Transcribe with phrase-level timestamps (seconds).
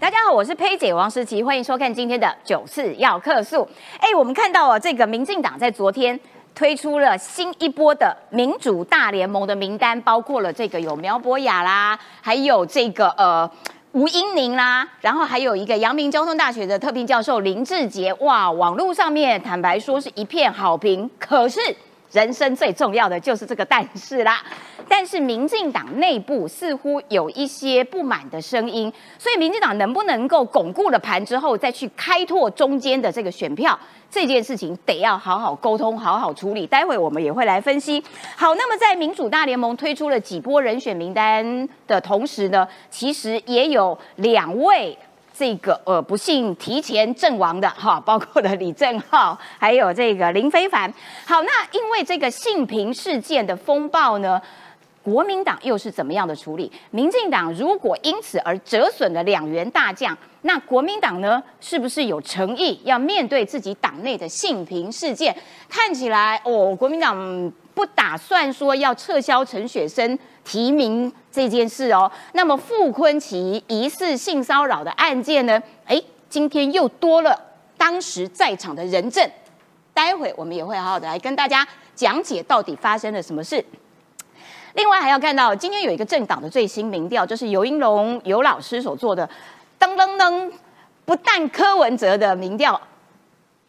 [0.00, 3.68] 大家好，我是佩姐王诗琪，欢迎收看今天的九四要客诉。
[3.98, 6.18] 哎，我们看到哦，这个民进党在昨天
[6.54, 13.48] 推出了新一波的民主大联盟的名单，包括了这个有苗博雅啦，还有这个呃
[13.92, 18.10] 吴英宁啦，然后还有一个阳明交通大学的特聘教授林志杰。
[18.20, 21.60] 哇，网络上面坦白说是一片好评，可是。
[22.12, 24.42] 人生最重要的就是这个但是啦，
[24.88, 33.78] 但是民进党内部似乎有一些不满的声音，所以民进党能不能够巩固了盘之后，再去开拓中间的这个选票，
[34.10, 36.66] 这件事情得要好好沟通，好好处理。
[36.66, 38.02] 待会我们也会来分析。
[38.36, 44.98] 好，那么在民主大联盟推出了几波人选名单的同时呢，其实也有两位。
[45.40, 50.92] 这个呃不幸提前阵亡的哈， 包括了李正浩，还有这个林非凡。
[51.24, 54.38] 好，那因为这个性平事件的风暴呢，
[55.02, 56.70] 国民党又是怎么样的处理？
[56.90, 65.36] 民进党如果因此而折损了两员大将，那国民党呢，是不是有诚意要面对自己党内的性平事件？
[65.68, 70.18] 看起来哦，国民党不打算说要撤销陈雪生。
[70.42, 75.62] 提名这件事哦，那么傅昆奇疑似性骚扰的案件呢？
[75.84, 77.38] 哎，今天又多了
[77.76, 79.30] 当时在场的人证，
[79.92, 83.64] 待会我们也会好好的来跟大家讲解到底发生了什么事。
[84.74, 89.28] 另外还要看到今天有一个政党的最新民调，就是尤英龙尤老师所做的，
[89.78, 90.50] 噔噔噔，
[91.04, 92.80] 不但柯文哲的民调，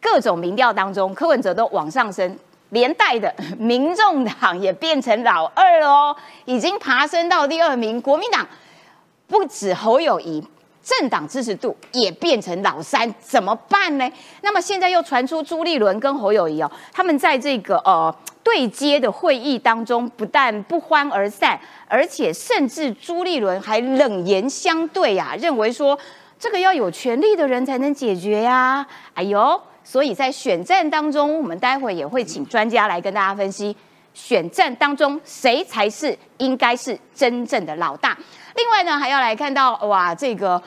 [0.00, 2.38] 各种民调当中，柯文哲都往上升。
[2.70, 8.00] 连带的，民众党也变成老二了哦，已经爬升到第二名。
[8.00, 8.48] 国民党
[9.26, 10.42] 不止侯友谊，
[10.82, 14.10] 政党支持度也变成老三，怎么办呢？
[14.40, 25.98] 那么现在又传出朱立伦跟侯友谊哦，他们在这个呃对接的会议当中，不但不欢而散，而且甚至朱立伦还冷言相对呀，认为说
[26.38, 28.86] 这个要有权力的人才能解决呀。
[29.14, 29.60] 哎呦！
[29.84, 33.76] 所以在选战当中，我们待会也会请专家来跟大家分析
[34.14, 38.16] 选战当中谁才是应该是真正的老大。
[38.54, 40.62] 另外呢，还要来看到哇，这个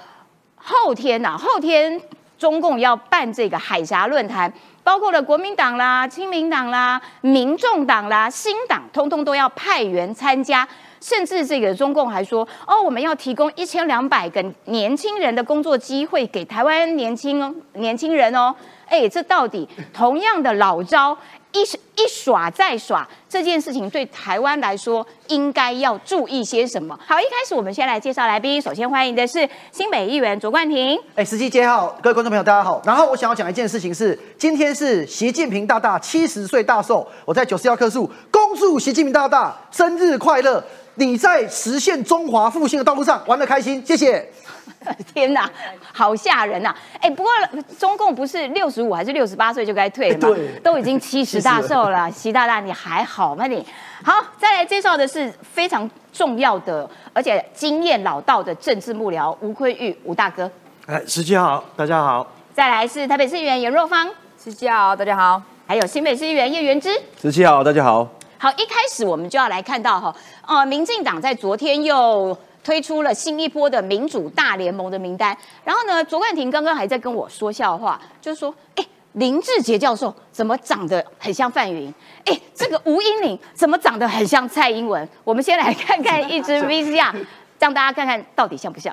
[0.57, 1.99] 后天呐，后天
[2.38, 4.51] 中共要办这个海峡论坛，
[4.85, 10.66] 包括了国民党啦、亲民党啦、民众党啦、新党，通通都要派员参加。
[11.01, 18.56] 甚至这个中共还说，哦，我们要提供一千两百个年轻人的工作机会给台湾年轻哦年轻人哦。
[18.88, 21.16] 哎，这到底同样的老招，
[21.55, 26.99] 一一耍再耍，这件事情对台湾来说应该要注意些什么？
[27.07, 30.99] 好，一开始我们先来介绍来宾，首先欢迎的是新北议员卓冠廷。
[31.16, 32.81] 哎，司机接好，各位观众朋友大家好。
[32.83, 40.61] 然后我想要讲一件事情是，今天是习近平大大七十岁大寿，我在九四幺棵树恭祝习近平大大生日快乐！
[40.97, 44.29] 你在实现中华复兴的道路上玩得开心，谢谢。
[45.13, 45.49] 天哪，
[45.93, 46.73] 好吓人呐！
[46.99, 47.31] 哎，不过
[47.77, 50.37] 中共不是六十五还是六十八岁就该退了吗？
[50.63, 53.47] 都已经七十大寿了， 习大大你还好吗？
[53.47, 53.65] 你
[54.03, 60.49] 好，再来介绍的是非常重要的，而且经验老道的政治幕僚吴坤玉吴大哥。
[60.87, 62.25] 哎，十七好，大家好。
[62.53, 64.09] 再来是台北市议员严若芳，
[64.43, 65.41] 十七好，大家好。
[65.67, 66.89] 还有新北市议员叶元之，
[67.21, 68.07] 十七好，大家好。
[68.37, 70.15] 好，一开始我们就要来看到哈，
[70.45, 72.37] 呃，民进党在昨天又。
[72.65, 78.83] 推出了新一波的民主大联盟的名单，然后呢，卓冠廷刚刚还在跟我说笑话，就是说，哎，
[79.13, 81.93] 林志杰教授怎么长得很像范云？
[82.25, 85.07] 哎，这个吴英玲怎么长得很像蔡英文？
[85.23, 87.13] 我们先来看看一支 VCR，
[87.59, 88.91] 让大家看看到底像不像。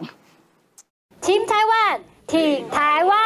[1.23, 3.22] Team 台湾，挺台湾。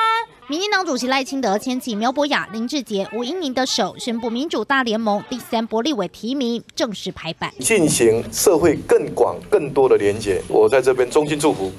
[0.49, 10.41] 民进党主席赖清德牵起苗博雅、林志杰、吴英宁的手，宣布民主大联盟第三波立委提名正式排版，进行社会更广、更多的连结。
[10.47, 11.73] 我在这边衷心祝福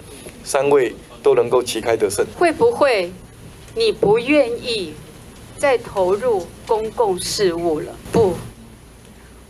[0.44, 2.28] 三位都能够旗开得胜。
[2.38, 3.10] 会不会
[3.74, 4.94] 你不愿意
[5.58, 7.96] 再投入公共事务了？
[8.12, 8.34] 不，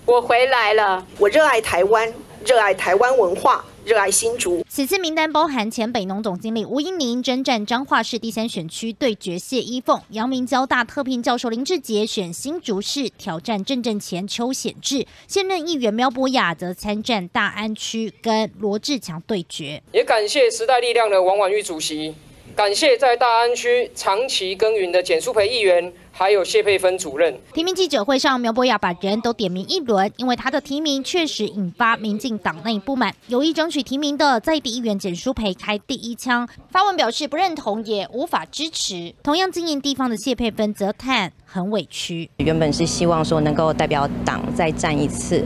[0.06, 1.03] 我回来了。
[1.17, 2.13] 我热爱台湾，
[2.45, 3.66] 热爱台湾文化。
[3.88, 4.66] 热爱新竹。
[4.68, 19.81] 此次名单包含前北农总经理吴英宁征战彰化市第三选区对决谢依凤，阳明交大特聘教授林志杰选新竹市挑战郑正前邱显志，现任议员苗博雅则参战大安区跟罗志强对决。
[19.94, 22.13] 也感谢时代力量的王婉玉主席。
[22.56, 27.40] 感谢在大安区长期耕耘的简淑培议员，还有谢佩芬主任。
[27.54, 33.14] 提名记者会上，苗博雅把人都点名一轮，因为他的提名确实引发民进党内不满。
[33.28, 39.14] 有意争取提名的在地议员简淑培开第一枪，发文表示不认同，也无法支持。
[39.22, 45.46] 同样经营地方的谢佩芬则叹很委屈，原本是希望说能够代表党再战一次。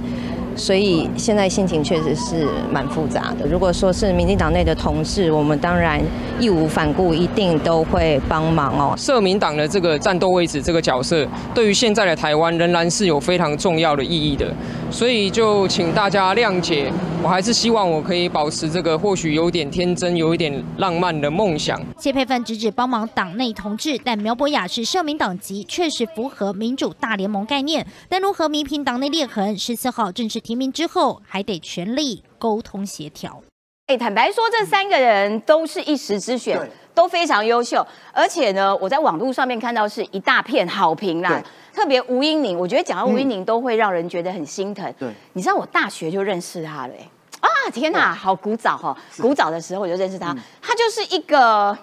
[0.62, 3.48] 所以现在心情确实是蛮复杂的。
[3.48, 6.00] 如果说是民进党内的同事，我们当然
[6.40, 8.96] 义无反顾，一定都会帮忙哦。
[8.96, 14.54] 社民党的这个战斗位置，这个角色，对于现在的台湾仍然是有非常重要的意义的。
[14.92, 16.92] 所以就请大家谅解，
[17.24, 21.82] 我还是希望我可以保持这个或许有点天真、有一点浪漫的梦想。
[21.98, 27.88] 谢佩芬直指帮忙党内同志，但苗博雅是社民党籍，确实符合民主大联盟概念。
[28.10, 33.42] 但如何弥平党内裂痕，十四号正式提名之后，还得全力沟通协调。
[33.88, 36.60] 哎，坦白说，这三个人都是一时之选，
[36.94, 37.88] 都非常优秀。
[38.12, 41.42] 而且呢，我在网络上面看到是一大片好评啦。
[41.74, 44.94] 特别吴英宁，我觉得讲到吴英宁都会让人觉得很心疼。
[45.00, 46.94] 对，你知道我大学就认识他了，
[47.40, 48.98] 啊，天哪，好古早哈！
[49.22, 51.78] 古早的时候我就认识他，他就是一个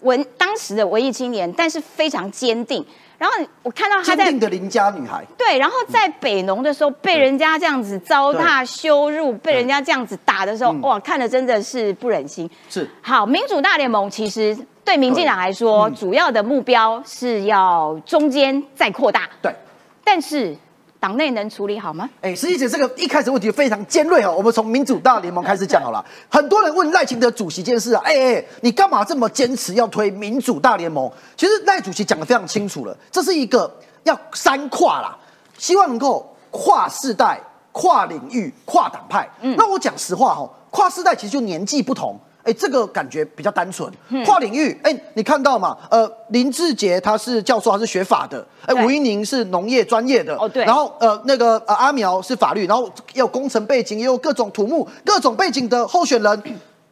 [0.00, 2.84] 文当时的文艺青年，但是非常坚定。
[3.18, 12.48] 然后我看到他在的邻家女孩，对，然后在北农的时候被人家这样子糟蹋羞辱，被人家这样子打的时候，哇，看的真的是不忍心。
[12.68, 12.88] 是。
[13.00, 19.28] 好，民主大联盟其实对民进党来说，主要的目标是要中间再扩大。
[19.40, 19.54] 对，
[20.04, 20.56] 但是。
[20.98, 22.08] 党内能处理好吗？
[22.20, 24.34] 哎，实际姐，这个一开始问题非常尖锐哦。
[24.36, 26.04] 我们从民主大联盟开始讲好了。
[26.28, 31.10] 很多人问赖清德主席这件事啊，哎哎，你干嘛这么坚持要推民主大联盟？
[31.36, 33.72] 其实赖主席讲的非常清楚了，这是一个
[34.04, 35.16] 要三跨啦，
[35.58, 37.40] 希望能够跨世代、
[37.72, 39.28] 跨领域、跨党派。
[39.40, 42.18] 嗯，那我讲实话哈，跨世代其实就年纪不同。
[42.46, 43.92] 哎，这个感觉比较单纯。
[44.24, 45.76] 跨领域，哎，你看到嘛？
[45.90, 48.46] 呃，林志杰他是教授，他是学法的。
[48.64, 50.36] 哎，吴一宁是农业专业的。
[50.36, 50.64] 哦，对。
[50.64, 56.42] 然后呃，那个呃阿苗是法律，然后也有工程背景，也有各种土木各种背景的候选人。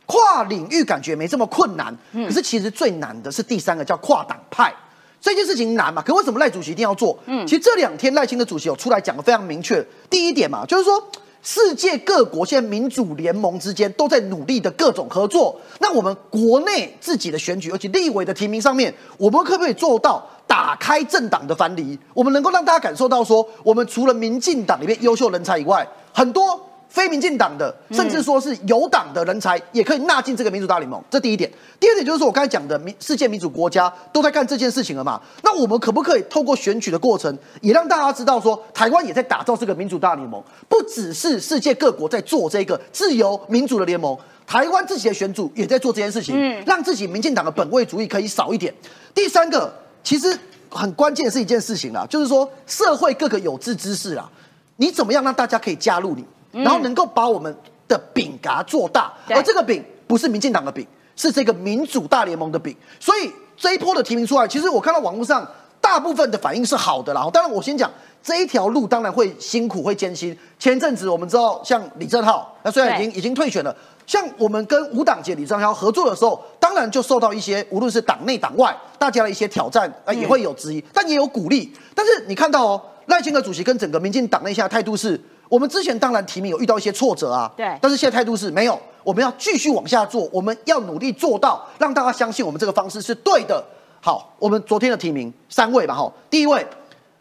[0.07, 1.97] 跨领域感觉没这么困难。
[2.13, 4.71] 可是其实最难的是第三个叫跨党派，
[5.19, 6.03] 这件事情难嘛？
[6.03, 7.19] 可为什么赖主席一定要做？
[7.25, 9.83] 嗯，其实这两天赖清的主席有出来讲的非常明确。
[10.11, 11.03] 第一点嘛，就是说。
[11.45, 15.55] 世界各国现在民主联盟之间都在努力的各种合作。
[15.79, 21.99] 那我们国内自己的选举，而且立委的提名上面，我们可不可以做到打开政党的藩篱？
[22.15, 26.59] 我们能够让大家感受到说，我们除了民进党里面优秀人才以外，很多。
[26.95, 31.03] 非民进党的，甚至说是有党的人才，也可以纳进这个民主大联盟。
[31.11, 31.51] 这第一点。
[31.81, 35.21] 第二点就是说我刚才讲的，民世界民主国家都在干这件事情了嘛？
[35.43, 40.41] 那我们可不可以透过选举的过程，也让大家知道说，台湾也在打造这个民主大联盟？
[40.69, 44.17] 不只是世界各国在做这个自由民主的联盟，
[44.47, 48.73] 台湾自己的选主也在做这件事情，让自己民进党的本位主义可以少一点。
[49.13, 49.75] 第三个，
[50.05, 50.39] 其实
[50.71, 54.31] 很关键是一件事情啦，就是说社会各个有志之士啊，
[54.77, 56.25] 你怎么样让大家可以加入你？
[56.55, 57.55] 然后能够把我们
[57.89, 60.87] 的饼给它做大，而这个饼不是民进党的饼，
[61.17, 62.75] 是这个民主大联盟的饼。
[63.01, 65.47] 所以这一波的提名出来，其实我看到网络上
[65.81, 67.29] 大部分的反应是好的啦。
[67.33, 67.91] 当然，我先讲
[68.23, 70.37] 这一条路当然会辛苦会艰辛。
[70.59, 73.75] 前阵子我们知道，像李正浩，那虽然已经已经退选了，
[74.07, 81.73] 像我们跟五党界李正浩合作的时候，当然就受到一些无论是党内党外大家的一些挑战，呃，也会有质疑，但也有鼓励。
[81.95, 85.21] 但是你看到哦，赖清德主席跟整个民进党内现在态度是。
[85.55, 93.65] 我们之前当然提名有遇到一些挫折啊，对，但是现在态度是没有，我们要继续往下做，我们要努力做到让大家相信我们这个方式是对的。
[94.01, 96.67] 好，我们昨天的提名三位吧，哈，第一位，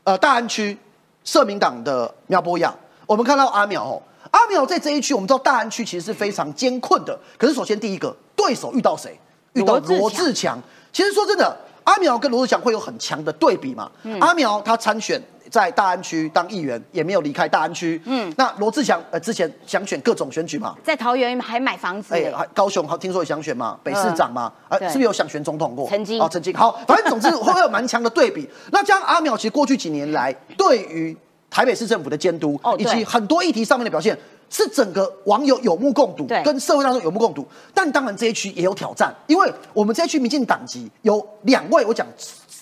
[0.04, 0.76] 呃，大安区
[1.24, 2.74] 社民党的苗博雅，
[3.06, 4.02] 我们看到阿苗，哦，
[4.32, 9.16] 阿苗在这一区，我们知道大安区其实是非常艰困的，可是首先第一个对手遇到谁？
[9.54, 10.60] 遇到罗志强。
[10.92, 13.92] 其实说真的，阿苗跟罗志强会有很强的对比嘛？
[14.20, 15.22] 阿苗他参选。
[15.54, 18.02] 在大安区当议员，也没有离开大安区。
[18.06, 22.16] 嗯，那罗志祥呃之前想选各种选举嘛，在桃园还买房子。
[22.16, 25.88] 哎，高雄好听说也想选嘛，北市长嘛，呃，是不是有想选总统过？
[25.88, 28.50] 曾经哦，曾经好，反正总之会有蛮强的对比。
[28.74, 31.16] 那将阿淼其实过去几年来对于
[31.52, 34.18] 台北市政府的监督，以及很多议题上面的表现，
[34.50, 37.48] 是整个网友有目共睹，跟社会当中有目共睹。
[37.76, 42.08] 但当然这一区也有挑战，因为我们这一区民进党籍有两位，我讲。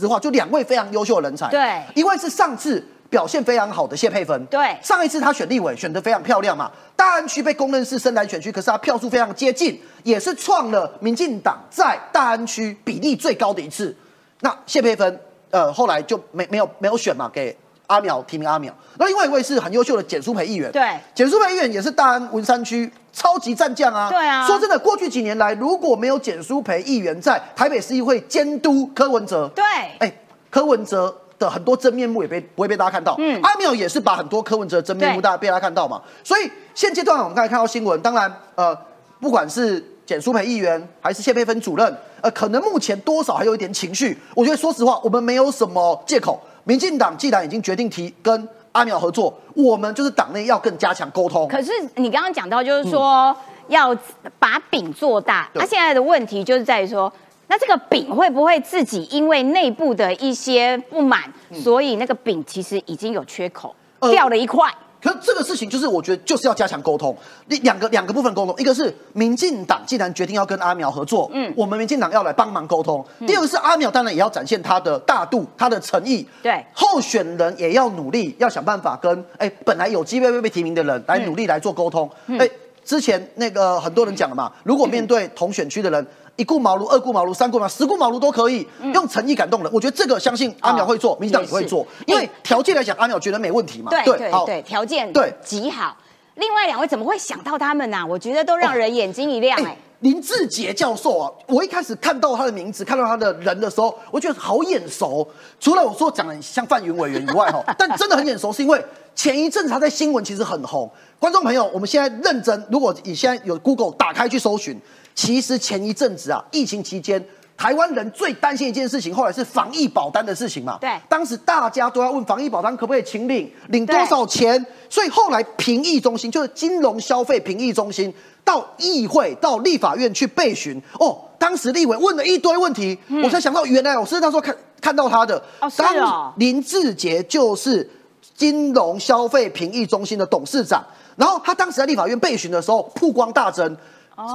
[0.01, 1.47] 实话，就两位非常优秀的人才。
[1.49, 4.45] 对，一位是上次表现非常好的谢佩芬。
[4.47, 13.95] 对，上一次他选立委选得非常漂亮嘛，大安区被公认是深蓝选区，可是他票数非常接近，也是创了民进党在大安区比例最高的一次。
[14.41, 15.19] 那谢佩芬，
[15.51, 17.55] 呃，后来就没没有没有选嘛，给。
[17.91, 20.71] 阿淼提名阿淼，那另外一位是很优秀的简书培议员。
[20.71, 24.09] 对，简书培议员也是大安文山区超级战将啊。
[24.09, 24.47] 对啊。
[24.47, 29.65] 说真的，过去几年来，如果没有简书培议员在台北市议会监督柯文哲，对，
[29.99, 30.13] 哎，
[30.49, 33.15] 柯文哲的很多真面目也被不会被大家看到。
[33.19, 33.37] 嗯。
[33.41, 36.01] 阿淼也是把很多柯文哲的真面目大家被大家看到嘛。
[36.23, 38.73] 所以现阶段我们刚才看到新闻，当然，呃，
[39.19, 44.17] 不管是简书培议员还是谢佩芬主任，呃，可能目前多少还有一点情绪。
[44.33, 46.39] 我觉得说实话，我们没有什么借口。
[46.63, 51.47] 民进党既然已经决定提跟阿苗合作，我们就是党内要更加强沟通。
[51.47, 53.35] 可是你刚刚讲到，就是说
[53.67, 53.95] 要
[54.39, 57.11] 把饼做大，那、现在的问题就是在于说，
[57.47, 61.21] 那这个饼会不会自己因为内部的一些不满，
[61.53, 63.75] 所以那个饼其实已经有缺口，
[64.11, 64.71] 掉了一块。
[65.01, 67.15] 可是这个事情就是，我觉得就是要加强沟通。
[67.47, 73.03] 两个两个部分沟通，一个是民进党既然决定要跟阿苗合作，嗯，我们民进党要来帮忙沟通。
[73.25, 76.27] 第二个是阿苗当然也要展现他的大度、他的诚意。
[76.43, 82.09] 对，候选人也要努力，要想办法跟哎本来有机会被提名的人来努力来做沟通。
[82.37, 82.47] 哎，
[82.85, 86.05] 之前那个很多人讲了嘛，如果面对同选区的人。
[86.41, 89.71] 一顾茅庐，二顾茅庐，三顾茅庐，十顾茅庐都可以用诚意感动人。
[89.71, 93.91] 我觉得这个相信阿苗会做，民进党也会做，因为条件来讲，阿苗觉得没问题嘛。
[93.91, 95.95] 对对对，条件对极好。
[96.35, 98.03] 另外两位怎么会想到他们呢？
[98.09, 99.77] 我觉得都让人眼睛一亮哎。
[99.99, 105.27] 林志杰教授啊，我一开始看到他的名字，看到他的人的时候，我觉得好眼熟。
[105.59, 108.83] 除了我说讲的像范云委员以外，哈， 但真的很眼熟，是因为
[109.13, 110.89] 前一阵他在新闻其实很红。
[111.19, 114.81] 观众朋友，我们现在认真，如果你现在有 Google 打开去搜寻。
[115.13, 117.23] 其实前一阵子啊，疫情期间，
[117.57, 120.77] 台湾人最担心一件事情，后来是防疫保单的事情嘛。
[120.81, 124.65] 对，当时大家都要问防疫保单可不可以请领，领多少钱？
[124.89, 128.11] 所以后来评议中心就是金融消费评议中心
[128.43, 130.81] 到议会到立法院去备询。
[130.99, 135.41] 哦，当时立委问了一堆问题，我才想到原来我是那时候看看到他的。
[135.59, 136.33] 哦，是哦。
[136.37, 137.87] 林志杰就是
[138.35, 140.83] 金融消费评议中心的董事长，
[141.15, 143.77] 然后他当时在立法院备询的时候曝光大增。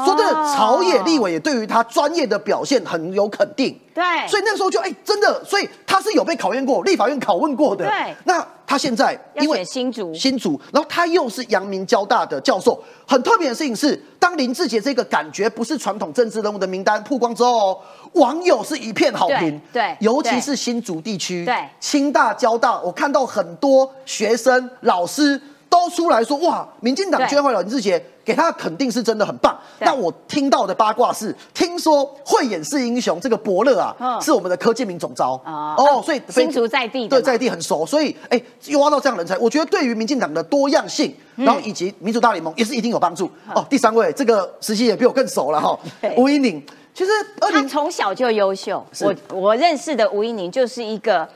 [0.05, 3.79] 说真的，朝野立委也对于他专业的表现很有肯定。
[3.95, 7.87] 对，所以那时候就哎，真的，所以他是有被考验过，立法院拷问过的。
[7.87, 12.83] 对，那他现在因为新竹，新竹，然后他又是阳明交大的教授。
[13.07, 17.81] 很特别的事情是，当林志杰这个感觉不是传统政治人物的名单曝光之后，
[18.13, 19.59] 网友是一片好评。
[19.73, 25.41] 对，尤其是新竹地区，对，清大、交大，我看到很多学生、老师。
[25.69, 29.57] 都出来说哇，民进党捐回了林志杰，给他的肯定是真的很棒。
[29.79, 35.41] 那我听到的八卦是，听说慧眼识英雄这个伯乐啊，是我们的柯建明总招。
[35.45, 43.31] 哦，所以新竹在地对在地很熟，所以哎，又挖到这样人才，我觉得对于民进党的多样性，然后以及民主大联盟也是一定有帮助。
[43.55, 43.65] 哦。
[43.71, 45.79] 第三位，这个实习也比我更熟了哈，
[46.17, 46.61] 吴依宁，
[46.93, 51.29] 其实他从小就优秀，我我认识的吴依宁就是一个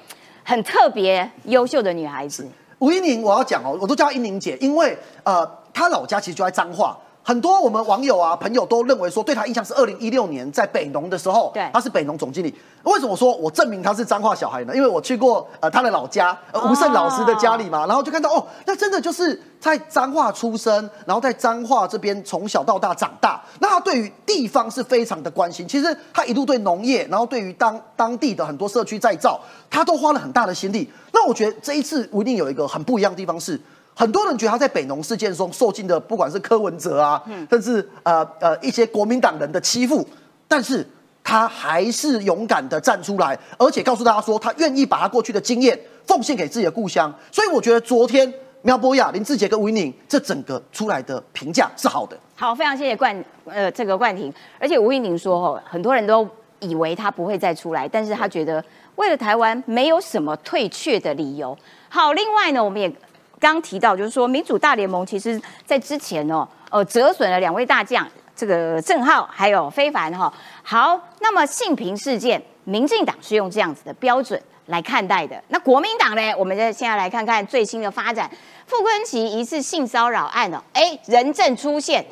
[0.42, 2.44] 很特别优秀的女孩子。
[2.80, 6.96] 吴依宁，我要讲哦，我都叫英宁姐，因为呃，她老家其实就在彰化。
[7.22, 12.52] 很多我们网友啊、朋友都认为说，对他印象是二零一六年在北农的时候，对，她是北农总经理。
[12.82, 14.74] 为什么说我证明他是彰化小孩呢？
[14.74, 23.38] 因为我去过呃他的老家，吴胜老师的家里嘛，然后就看到哦，那真的就是在彰化出生，然后在彰化这边从小到大长大。
[23.58, 25.68] 那他对于地方是非常的关心。
[25.68, 30.90] 其实他一路对农业，然后对于当当地的很多社区再造，他都花了很大的心力。
[31.12, 33.60] 那我觉得这一次吴一定有一个很不一样的地方是。
[34.00, 40.08] 很多人觉得他在北农事件中受尽的，不管是柯文哲啊，甚至呃呃一些国民党人的欺负，
[40.48, 40.88] 但是
[41.22, 47.14] 他还是勇敢的站出来，而且告诉大家说，他愿意把他过去的经验奉献给自己的故乡。
[47.30, 52.16] 所以我觉得昨天苗博雅、林志杰跟吴宁这整个出来的评价是好的。
[52.34, 56.26] 好，非常谢谢冠呃这个冠廷，而且吴一宁说哦，很多人都
[56.60, 58.64] 以为他不会再出来，但是他觉得
[58.96, 61.54] 为了台湾没有什么退却的理由。
[61.90, 62.90] 好，另外呢，我们也。
[63.40, 68.06] 刚提到，就是说民主大联盟其实在之前哦，呃，折损了两位大将，
[68.36, 70.32] 这个郑浩还有非凡哈。
[70.62, 75.42] 好，那么性平事件，民进党是用这样子的标准来看待的。
[75.48, 76.34] 那国民党呢？
[76.36, 78.30] 我们现在来看看最新的发展。
[78.66, 82.04] 傅昆奇疑似性骚扰案哦，哎，人证出现，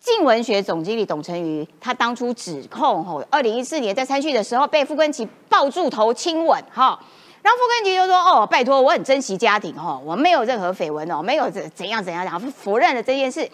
[0.00, 6.98] 静文学总经理董成瑜，他当初指控吼，二零一四年在参叙的时候被傅昆奇抱住头亲吻哈。
[7.42, 13.50] 然后傅根奇就说：“哦，拜托，我很珍惜家庭哦，我没有任何绯闻哦，没有怎怎样怎样讲，否认了这件事。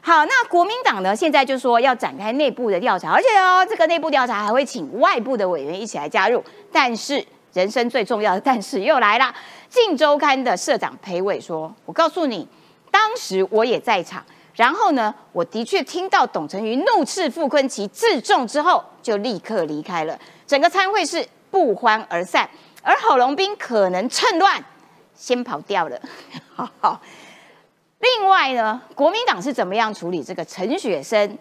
[0.00, 6.42] 好，那国民党呢，现在就说要展开内部的调查，而且哦，这个内部调查还会请外部的委员一起来加入。
[6.70, 9.24] 但是，人生最重要的但是又来了。
[9.68, 12.48] 《镜周刊》的社长裴伟说：‘我告诉你，
[12.92, 20.16] 当时我也在场，然后呢，我的确听到董成瑜怒斥傅昆奇自重之后，就立刻离开了。
[20.46, 22.48] 整个参会是不欢而散。’
[22.82, 24.62] 而郝龙斌可能趁乱
[25.14, 26.00] 先跑掉了。
[26.80, 27.00] 好，
[28.00, 31.38] 另外呢，国民党是怎么样处理这个陈雪生？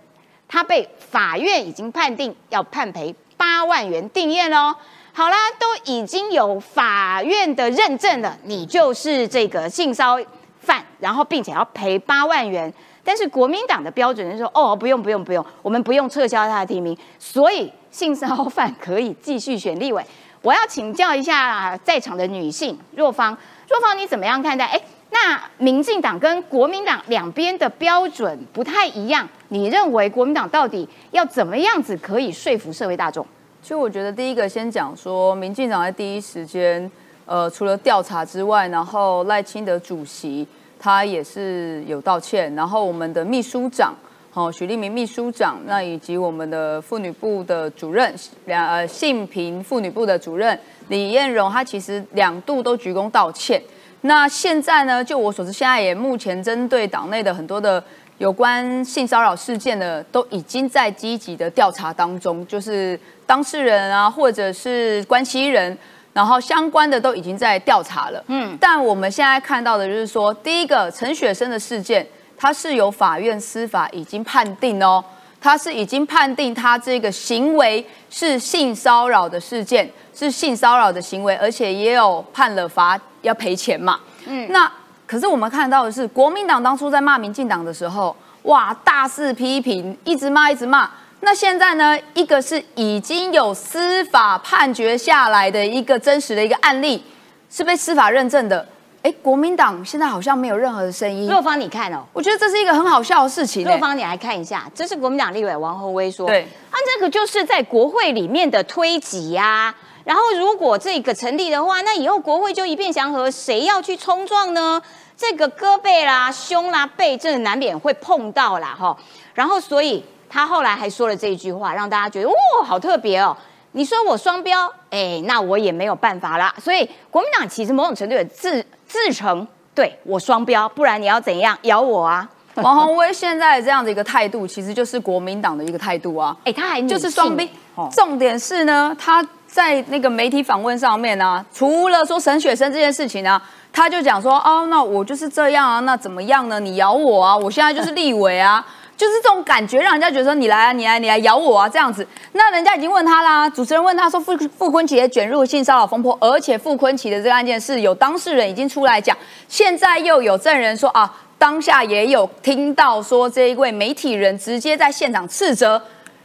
[0.47, 4.75] 他被法院已经判定要判赔八万元定验喽。
[5.13, 10.17] 好啦，都已经有法院的认证了，你就是这个性骚
[10.59, 12.71] 犯，然后并且要赔八万元。
[13.03, 20.05] 但是国民党的标准是说，哦，不用不用不用，我们不用撤销他的提名，所以性骚犯可以继续选立委。
[20.41, 23.37] 我要请教一下在场的女性若芳，
[23.69, 24.65] 若芳，你怎么样看待？
[24.65, 24.81] 哎，
[25.11, 33.23] 那民进党跟国民党两边的标准不太一样，你认为国民党到底要怎么样子可以说服社会大众？
[33.61, 36.89] 其实我觉得第一个先讲说，民进党在第一时间，
[37.25, 40.47] 呃，除了调查之外，然后赖清德主席
[40.79, 43.93] 他也是有道歉，然后我们的秘书长。
[44.33, 50.57] 好，许立明秘书长，那以及我们的妇女部的主任，两呃性平妇女部的主任
[50.87, 53.61] 李艳荣，他其实两度都鞠躬道歉。
[54.03, 57.83] 那现在呢，就我所知，现在也目前针对党内的很多的
[58.19, 65.77] 有关性骚扰事件的，都已经在积极的调查当中，就是当事人啊，或者是关系人，
[66.13, 68.23] 然后相关的都已经在调查了。
[68.27, 72.07] 嗯，但我们现在看到的就是说，第一个陈雪生的事件。
[72.41, 75.03] 他是由法院司法已经判定哦，
[75.39, 83.99] 他是已经判定他这个行为是性骚扰的事件，是性骚扰的行为，而且也有判了罚要赔钱嘛。
[84.25, 84.69] 嗯，那
[85.05, 90.89] 可是我们看到的是，国民党当初在骂民进党的时候，哇，大肆批评，一直骂，一直骂。
[91.19, 97.03] 那现在呢，一个是已经有司法判决下来的一个真实的一个案例，
[97.51, 98.67] 是被司法认证的。
[99.03, 101.27] 哎，国民党现在好像没有任何的声音。
[101.27, 103.65] 若芳，你看哦，我觉得这是一个很好笑的事情。
[103.65, 109.73] 若芳，你来看一下，这是国民党立委王宏威说，对，啊，这个就是在国会里面的推挤呀。
[110.03, 114.79] 然后如果这个成立的话，那以后国会就一片祥和，谁要去冲撞呢？
[115.17, 118.95] 这个胳膊啦、胸啦、背，这难免会碰到啦，哈。
[119.33, 123.35] 然后，所以他后来还说了这一句话，让大家觉得哦，好特别哦。
[123.71, 126.53] 你说我双标，哎，那我也没有办法啦。
[126.61, 128.63] 所以国民党其实某种程度也自。
[128.91, 132.29] 自成对我双标，不然你要怎样咬我啊？
[132.55, 136.35] 王宏威现在这样的一个态度，其实就是国民党的一个态度啊。
[136.43, 137.47] 哎，他还就是双标。
[137.89, 146.59] 重点是呢，他在那个媒体访问上面呢，除了说沈雪生这件事情呢，他就讲说，哦，那我就是这样啊，那怎么样呢？
[146.59, 148.63] 你咬我啊，我现在就是立委啊。
[148.97, 152.05] 就是这种感觉，让人家觉得说你来啊，你来，你来咬我啊，这样子。
[152.33, 165.81] 那人家已经问他啦，主持人问他说，傅傅坤奇也卷入性骚扰风波，而且傅坤奇的这个案件是有当事人已经出来讲，现在又有证人说啊，当下也有听到说这一位媒体人直接在现场斥责，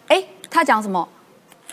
[0.08, 1.08] 哎，他讲什么？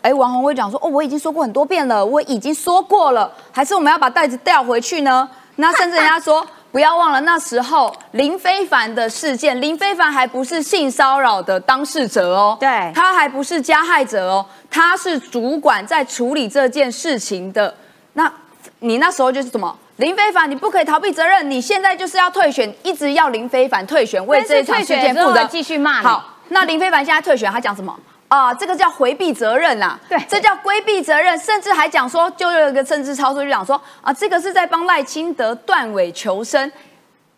[0.02, 5.30] 哎，王宏威讲说，哦，我已经说过很多遍了，我已经说过了，还是我们要把袋子调回去呢？
[5.58, 6.46] 那甚至人家说。
[6.74, 17.72] 不要忘了那时候林非凡的事件，林非凡还不是性骚扰的当事者哦，对，他还不是加害者哦，他是主管在处理这件事情的。
[18.14, 18.32] 那
[18.80, 19.78] 你那时候就是什么？
[19.98, 26.08] 林非凡，你不可以逃避责任，你现在就是要退选，一直要林非凡退选，为这一场事件负责，继续骂你。
[26.08, 27.96] 好，那林非凡现在退选，他讲什么？
[28.34, 36.72] 啊，这个叫回避责任啊，对，这叫规避责任，甚至还讲说，就有一个政治操作，就讲说啊，这个是在帮赖清德断尾求生。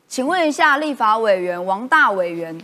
[0.07, 2.57] 请问一下，立法委员王大委员，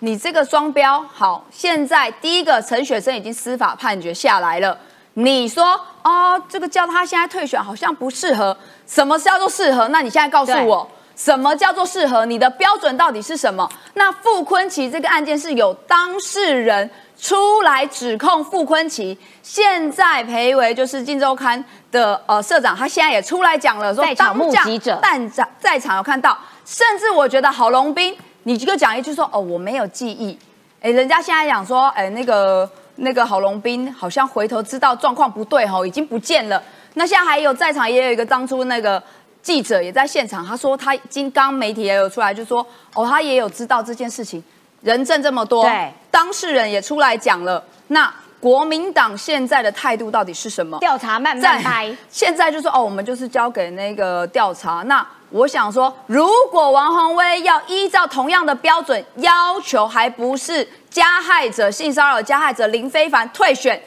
[0.00, 4.78] 你这个双标好，现在第一个陈雪生已经司法判决下来了，
[5.14, 8.54] 你说哦，这个叫他现在退选好像不适合，
[8.86, 9.88] 什么叫做适合？
[9.88, 12.26] 那你现在告诉我，什么叫做适合？
[12.26, 13.66] 你的标准到底是什么？
[13.94, 16.90] 那傅坤奇这个案件是有当事人。
[17.20, 21.58] 出来指控傅昆奇，现在裴维就是《金周刊》
[21.90, 30.38] 的呃社长，他现在也出来讲了，说在场目击者，但在在场有看到，甚至我觉得郝龙斌，你就讲一句说哦我没有记忆，
[30.80, 36.62] 哎，人家现在讲说，哎那个那个郝龙斌好像回头知道状况不对哈，已经不见了。
[36.94, 39.02] 那现在还有在场也有一个当初那个
[39.42, 44.40] 记者也在现场，他说他今刚媒体也有出来就说哦他也有知道这件事情。
[44.80, 47.62] 人证这么多，对，当事人也出来讲了。
[47.88, 50.78] 那国民党现在的态度到底是什么？
[50.78, 51.92] 调查慢慢拍。
[52.08, 54.84] 现在就说哦，我们就是交给那个调查。
[54.86, 63.82] 那我想说，如果王宏威要依照同样的标准要求，还不是加害者性骚扰加害者林非凡退选，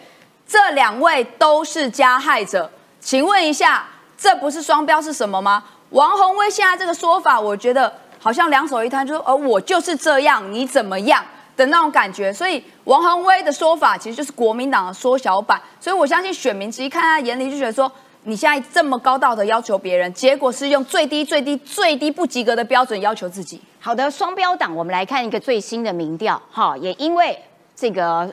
[0.46, 2.70] 这两位都是加害者。
[3.00, 5.64] 请问一下，这不是双标是什么吗？
[5.92, 7.94] 王宏威现在这个说法，我觉得。
[8.24, 11.26] 好像两手一摊，就说，而我就是这样，你怎么样
[11.58, 12.32] 的那种感觉。
[12.32, 15.60] 所以王宏威的说法其实就是国民党的缩小版。
[15.80, 17.92] 所以我相信选民其实看他眼里就觉得说，
[18.26, 23.60] 你现在这么高道德要求别人，结果是用最低最低最低不及格的标准要求自己。
[23.80, 27.36] 好的，双标党，我们来看一个最新的民调，哈，也因为
[27.76, 28.32] 这个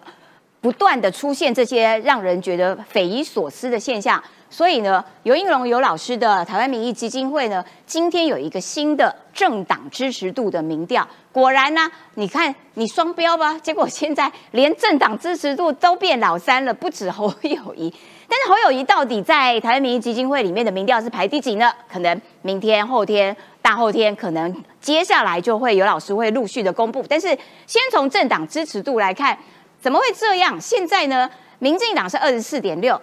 [0.61, 4.23] 不断的出现这些让人觉得匪夷所思的现象。
[4.51, 17.89] 所以呢，尤应龙尤老师的台湾民意基金会呢，今天有一个新的政党支持度的民调，果然呢，你看你双标吧，结果现在连政党支持度都变老三了，不止侯友谊。
[18.29, 21.73] 但是侯友谊到底在台湾民意基金会里面的民调是排第几呢？
[21.89, 27.05] 可能明天、后天、大后天，可能接下来就会有老师会陆续的公布。
[27.09, 27.29] 但是
[27.69, 29.39] 先从政党支持度来看，
[29.81, 30.61] 怎么会这样？
[30.61, 33.01] 现在呢，民进党是二十四点六。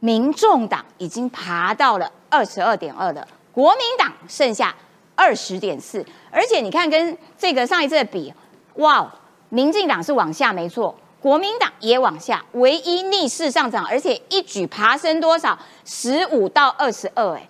[0.00, 4.74] 民众党已经爬到了二十二点二了，国民党剩下
[5.20, 8.32] 二十点四，而且你看跟这个上一次的比，
[8.76, 9.12] 哇，
[9.50, 15.58] 民进党是往下没错，国民党也往下，唯一逆势上涨，而且一举爬升多少？
[15.84, 17.46] 十五到二十二，哎，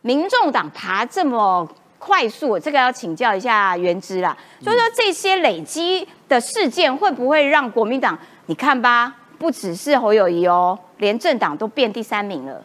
[0.00, 1.68] 民众党爬这么
[2.00, 8.18] 快速，这个要请教一下原之啦，就是说这些累积的事件会不会让国民党？
[8.46, 9.14] 你看吧。
[9.38, 12.62] 不只是侯友谊哦，连政党都变第三名了。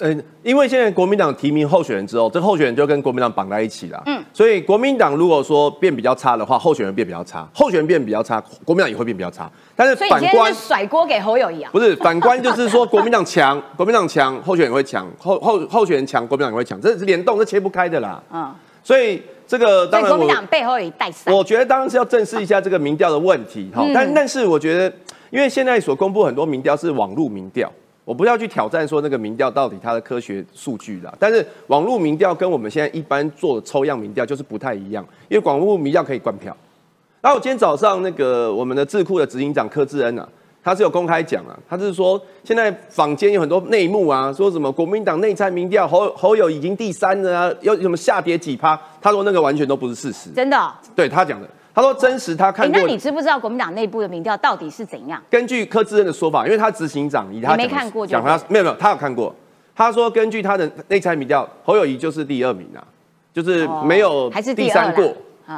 [0.00, 4.02] 嗯，因为现在国民党提名候选人之后，这候选人就跟国民党绑在一起了。
[4.06, 9.50] 嗯，所以国民党如果说变比较差的话，候选人变比较差；候选人变比较差，国民党也会变比较差。
[9.74, 11.70] 但是反观甩锅给侯友谊啊？
[11.72, 18.22] 不是，反观就是说国民党强，国民党强，候选人会强，候候候选人强，国民党也会强，这是联动，是切不开的啦。
[18.32, 21.34] 嗯，所以这个当然国民党背后有带三。
[21.34, 23.84] 我觉得当然是要正视一下这个民调的问题哈。
[23.92, 24.92] 但但是我觉得。
[25.30, 27.70] 因为现在所公布很多民调是网络民调，
[28.08, 31.14] 我不要去挑战说那个民调到底它的科学数据啦。
[31.18, 36.56] 但是网络民调跟我们现在一般做的抽样民调就是不太一样，因为网络民调可以灌票。
[37.20, 40.26] 然后我今天早上那个我们的智库的执行长柯志恩啊，
[40.64, 51.46] 他是有公开讲啊，他是说现在坊间有很多内幕啊，说什么国民党内参民调侯侯友已经第三了啊，又什么下跌几趴，他说那个完全都不是事实，真的，对他讲的。
[51.78, 52.76] 他说：“真实，他看过。
[52.76, 55.22] 那你知不知道国民党内部的民调到底是怎样？
[55.30, 59.32] 根据柯志恩的说法，因为他执行长，以他没看过，讲他没有没有，他有看过。
[59.76, 62.82] 他说根据他的内参民调，侯友谊就是第二名啊，
[63.32, 65.14] 就是没有还是第三过。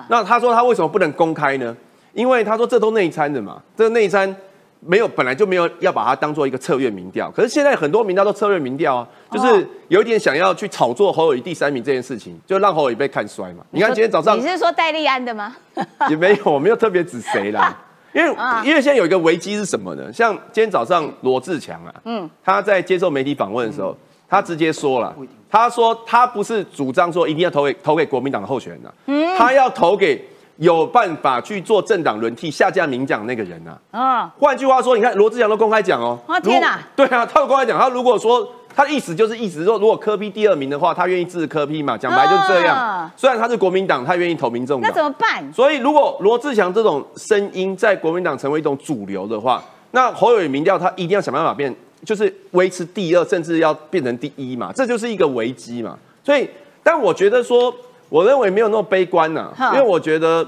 [0.08, 1.74] 那他说他为什么不能公开呢？
[2.12, 4.36] 因为他说这都内参的嘛，这内参。”
[4.80, 7.30] 没有，本来就没有要把它当做一个策略民调。
[7.30, 13.64] 可是现在很多民调都策略民调啊，就是有一点想要去炒作侯友谊第三名这件事情，就让侯友谊被看衰嘛。
[13.70, 15.54] 你看今天早上，你是说戴立安的吗？
[16.08, 17.76] 也没有，我没有特别指谁啦。
[18.14, 20.10] 因为因为现在有一个危机是什么呢？
[20.12, 23.94] 像今天早上罗志强啊，嗯，他在接受媒体访问的时候，
[24.28, 25.14] 他直接说了，
[25.50, 30.24] 他说他不是主张说一定要投给投给国民党的候选人啊，嗯，他要投给。
[30.60, 33.70] 有办法去做政党轮替下架民讲那个人呐？
[33.90, 36.18] 啊，换句话说，你看罗志祥都公开讲哦。
[36.26, 36.78] 哦天哪！
[36.94, 38.46] 对啊，他有公开讲，他如果说
[38.76, 41.96] 他的意思就是意思说，如果科批第二名的话，他愿意支持科批嘛？
[41.96, 43.10] 讲白就是这样。
[43.16, 44.90] 虽然他是国民党，他愿意投民众党。
[44.90, 45.50] 那怎么办？
[45.50, 54.70] 所以如果罗志祥这种声音在国民党成为一种主流的话，那侯友宜民调他一定要想办法变，就是维持第二，甚至要变成第一嘛？
[54.74, 55.96] 这就是一个危机嘛。
[56.22, 56.46] 所以，
[56.82, 57.74] 但我觉得说。
[58.10, 60.46] 我认为没有那么悲观呐，因为我觉得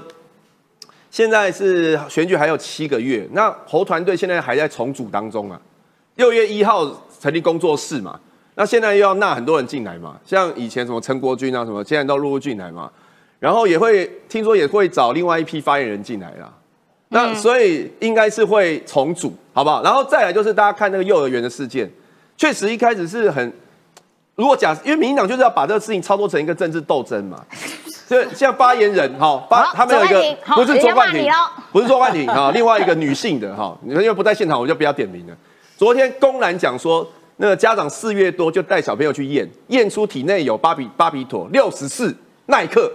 [1.09, 5.59] 现在是选举还有七个月，那侯团队现在还在重组当中啊。
[6.17, 6.85] 六月一号
[7.19, 8.19] 成立工作室嘛，
[8.55, 12.91] 那现在又要纳很多人进来嘛，像以前什么陈国军啊什么，现在都陆陆进来嘛，
[13.39, 16.53] 然后也会听说也会找另外一批发言人进来啦。
[17.09, 19.81] 那所以应该是会重组，好不好？
[19.81, 21.89] 然后再来就是大家看那个幼儿园的事件，
[22.35, 23.53] 确实一开始是很。
[24.35, 27.39] 如果假，因为民进党就是要把这个事情操作成一个政治斗争嘛，
[28.07, 31.31] 所以像发言人哈，发他们有一个不是周冠廷，
[31.71, 35.37] 不是周冠廷啊， 另外一个女性的哈，你们因为不在现场，我就不要点名了。
[35.77, 42.15] 昨天公然讲说，那个家长四月多就带小朋友去验，验出体内有巴比巴比妥六十四
[42.47, 42.91] 耐克，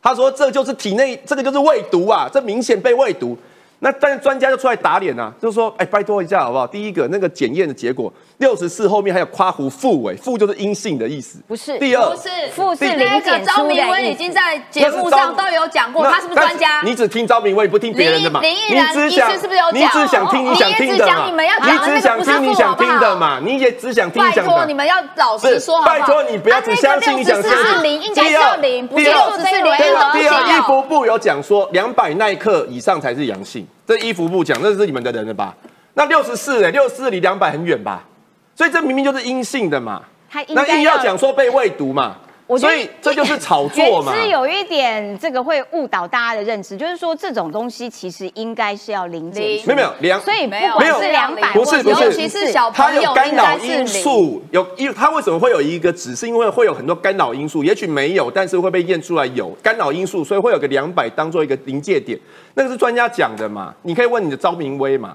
[0.00, 3.36] 他说这就是体内这个就是喂毒啊，这明显被喂毒。
[3.80, 6.66] 那但是专家就出来打脸啊，就是说，哎，拜托一下好不好？
[6.66, 11.78] 第一个那个检验的结果六十四后面还有夸胡负哎，负就是阴性的意思，不是。
[11.78, 16.80] 第二，不是负是零检张明威已经在节目上都有讲过，他是不是专家？
[16.84, 18.40] 你只听张明威，不听别人的嘛？
[18.40, 19.74] 林毅然医师是不是有讲？
[19.74, 21.32] 你只想听你想听的嘛？
[21.62, 23.40] 你只想听你想听的嘛？
[23.44, 24.44] 你也只想听想。
[24.44, 25.98] 拜托你们要老实说好不好？
[25.98, 27.48] 拜托你不要只相信你想听。
[27.48, 29.72] 是零，应该是零，不是六十四零。
[29.76, 33.67] 第二，衣服部有讲说两百耐克以上才是阳性。
[33.88, 35.56] 这衣服不讲，这是你们的人了吧？
[35.94, 38.04] 那六十四哎，六十四离两百很远吧？
[38.54, 40.02] 所以这明明就是阴性的嘛。
[40.50, 42.16] 那硬要讲说被喂毒嘛？
[42.56, 44.14] 所以这就是炒作嘛。
[44.14, 62.18] 是有一点这个会误导大家的认知，就是说这种东西其实应该是要零检没有没有两，所以没有是两百，不是不是，尤其是小朋友，它有干扰因素，有因它为什么会有一个只是因为会有很多干扰因素，也许没有，但是会被验出来有干扰因素，所以会有个两百当做一个临界点，
[62.54, 63.74] 那个是专家讲的嘛？
[63.82, 65.14] 你可以问你的招明威嘛。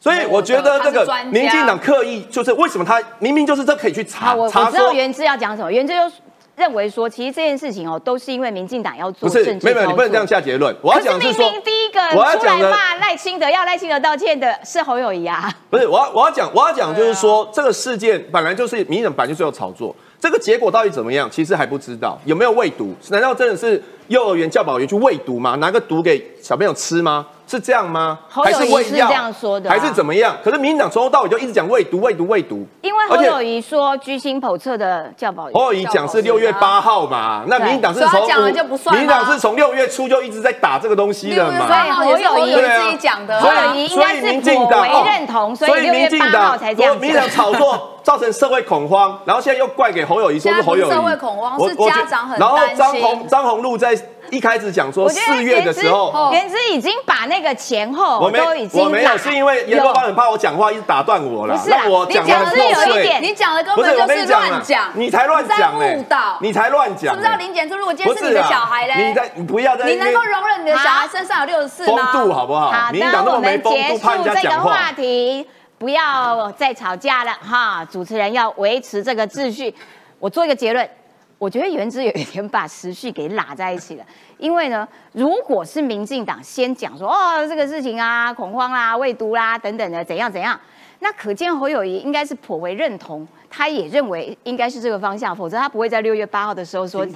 [0.00, 6.14] 所以我觉得这个民进党刻意就是为什么他明明就是这可以去查，我查说我知道原之要讲什么，原之就
[6.56, 10.26] 认为说，其实这件事情哦，都是因为民进党要做不是没有没有，你不能这样。
[10.26, 10.74] 下结论。
[10.80, 22.94] 我要讲是说，明第一个出来骂赖清德要赖清德道歉的是侯友谊啊， 不是我要我要讲我要讲就是说，这个事件本来就是民进党本来就是有炒作，这个结果到底怎么样，其实还不知道有没有喂毒？
[23.10, 25.56] 难道真的是幼儿园教保员去喂毒吗？
[25.56, 27.26] 拿个毒给小朋友吃吗？
[27.46, 28.18] 是这样吗？
[28.28, 29.72] 侯友宜是这样说的啊。
[29.72, 30.36] 还是怎么样？
[30.42, 41.66] 可是民进党从头到尾就一直讲喂毒喂毒喂毒，因为侯友谊说居心叵测的教保，侯友谊讲是六月八号嘛，那民进党是从所以他讲了就不算民进党是从六月初就一直在打这个东西的嘛。
[41.66, 53.98] 所以侯友谊自己讲的，侯友谊应该是所以民进党颇为认同，所以六月八号才这样民进党炒作 造成社会恐慌，然后现在又怪给侯友谊说是侯友谊社会恐慌是家长很然后担心张宏张宏禄在
[54.34, 56.30] 一开始讲说四月的时候。
[56.32, 72.12] 原之已经把那个前后我没都已经我没有，是因为严国芳很怕我讲话一直打断我了，不是我讲的是有一点你讲的根不是我本就是乱讲，你才乱讲误导，你才乱讲，知不知道林检出如果今天是你的小孩嘞，你在你不要在你能够容忍你的小孩身上有六十四风吗？
[72.12, 72.72] 度好不好？
[72.72, 74.92] 好那么没风度，们结束这个话话。
[74.92, 75.46] 题，
[75.78, 77.84] 不要再吵架了哈。
[77.84, 79.74] 主持人要维持这个秩序。
[80.18, 80.88] 我做一个结论，
[81.38, 84.04] 我觉得原之有一点把时序给拉在一起了。
[84.38, 90.58] 因为呢，如果是民进党先讲说哦这个事情啊恐慌啦、未毒啦等等的怎样怎样，
[91.00, 97.06] 那可见侯友谊应该是颇为认同，他也认为应该是这个方向，否则他不会在六月八号的时候说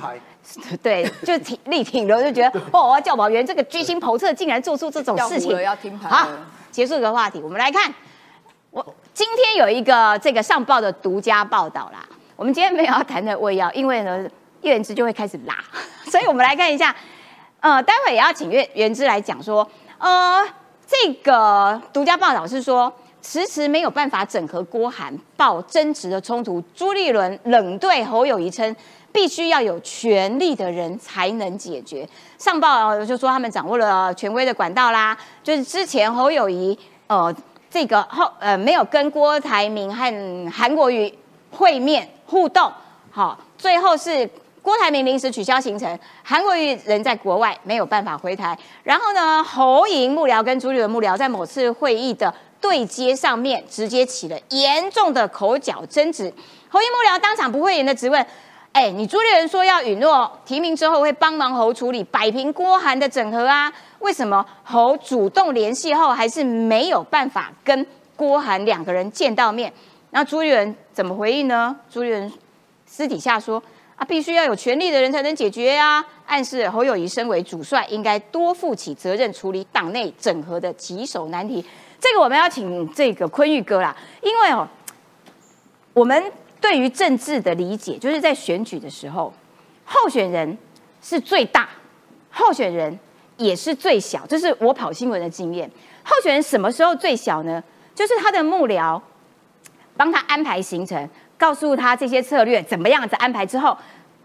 [0.83, 6.28] 对，就挺力挺了，就觉得哦，教保员这个居心叵测，竟然做出这种事情，要听牌好，
[6.70, 7.92] 结束这个话题，我们来看，
[8.70, 12.07] 我今天有一个这个上报的独家报道啦。
[12.37, 14.22] 我们今天没有要谈的胃药，因为呢，
[14.62, 15.57] 叶元之就会开始拉，
[16.09, 16.94] 所以我们来看一下，
[17.61, 19.68] 呃，待会也要请岳元之来讲说，
[19.99, 20.44] 呃，
[20.87, 22.92] 这个独家报道是说。
[23.21, 28.75] 迟迟没有办法整合郭韩爆争执的冲突，朱立伦冷对侯友谊称，
[29.12, 32.09] 必须要有权力的人才能解决。
[32.38, 37.35] 上报就说他们掌握了权威的管道啦，就是之前侯友谊呃
[37.68, 41.12] 这个后呃没有跟郭台铭和韩国瑜
[41.51, 42.73] 会面互动，
[43.11, 44.31] 好，最后是。
[44.62, 48.59] 郭台铭临时取消行程，韩国瑜人在国外没有办法回台。
[48.83, 56.33] 然后呢，侯莹幕僚跟朱立伦幕僚在某次会议的对接上面，直接起了严重的口角争执。
[56.68, 58.25] 侯莹幕僚当场不讳言的质问
[58.73, 63.73] ：“哎，你朱立伦说要允诺提名之后会帮忙侯处理摆平郭韩的整合啊？
[64.01, 69.73] 为什么侯主动联系后还是没有办法跟郭韩两个人见到面？
[70.11, 71.75] 那朱立伦怎么回应呢？
[71.90, 72.31] 朱立伦
[72.85, 73.62] 私底下说。”
[73.98, 76.04] 啊，必须要有权力的人才能解决啊！
[76.24, 81.64] 暗示侯友谊身为主帅，应该多负起责任，处理党内整合的棘手难题。
[81.98, 84.68] 这个我们要请这个坤玉哥啦，因为哦，
[85.92, 89.34] 我们对于政治的理解，就是在选举的时候，
[89.84, 90.56] 候选人
[91.02, 91.68] 是最大，
[92.30, 92.96] 候选人
[93.37, 95.68] 也是最小，这是我跑新闻的经验。
[96.04, 97.61] 候选人什么时候最小呢？
[97.96, 99.02] 就是他的幕僚
[99.96, 101.11] 帮他安排行程。
[101.38, 103.74] 告诉他这些策略怎么样子安排之后，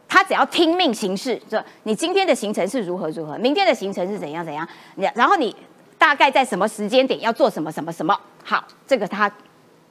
[0.09, 1.39] 他只要听命行事。
[1.47, 4.67] 就你今天的行程是如何如何，明天的行程是怎样怎样，
[5.15, 5.55] 然后你
[5.97, 8.19] 大概在什么时间点要做什么什么什么。
[8.43, 9.31] 好，这个他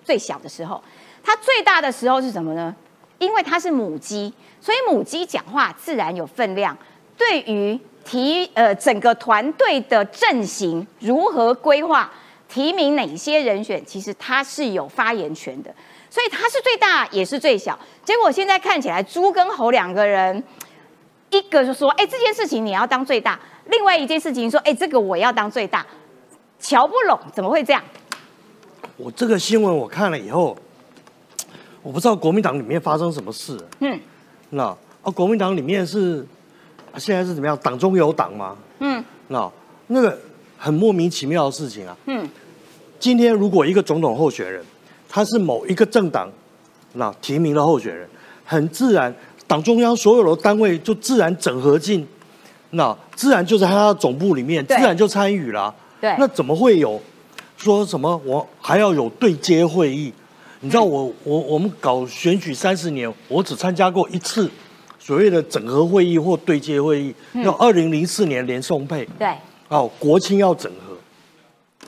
[0.04, 0.82] 最小的时候，
[1.22, 2.74] 他最大的时候是什么呢？
[3.18, 6.76] 因为他是母鸡，所以母鸡讲话自然有分量。
[7.16, 12.11] 对于提呃整个团队的阵型如何规划，
[12.48, 15.72] 提名哪些人选，其实他是有发言权的。
[16.12, 20.44] 所以他是最大也是最小，结果现在看起来猪跟猴两个人，
[21.31, 25.87] 一个就说：“哎，这件事情你要当最大。”另外一件事情说：“哎，这个我要当最大。”
[26.61, 27.83] 瞧不拢，怎么会这样？
[28.98, 30.55] 我这个新闻我看了以后，
[31.83, 33.59] 我不知道国民党里面发生什么事。
[33.81, 33.98] 嗯，
[34.51, 36.27] 那啊，国民党里面是
[36.98, 37.57] 现在是怎么样？
[37.62, 38.55] 党中有党吗？
[38.81, 39.51] 嗯，那
[39.87, 40.18] 那个
[40.59, 41.96] 很莫名其妙的事情啊。
[42.05, 42.29] 嗯，
[43.01, 44.62] 今天如果一个总统候选人，
[45.14, 46.27] 他是某一个政党
[46.94, 48.09] 那提名的候选人，
[48.46, 49.14] 很自然，
[49.46, 52.09] 党中央所有的单位就自然整合进，
[52.70, 55.75] 那自然就在他的总部里面，自然就参与了。
[56.01, 56.98] 对，那怎么会有
[57.59, 60.11] 说什么我还要有对接会议？
[60.61, 64.51] 你知道我我我们搞选举三十年，我只参加过一次
[64.98, 67.44] 所谓的整合会议或对接会议，嗯。
[67.44, 69.37] 要二零零四年连宋配，对，
[69.68, 70.96] 哦，国庆要整合，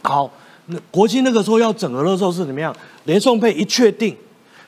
[0.03, 0.31] 好，那
[0.91, 2.75] 国青那个时候要整合的时候是怎么样？
[3.05, 4.17] 连送配一确定，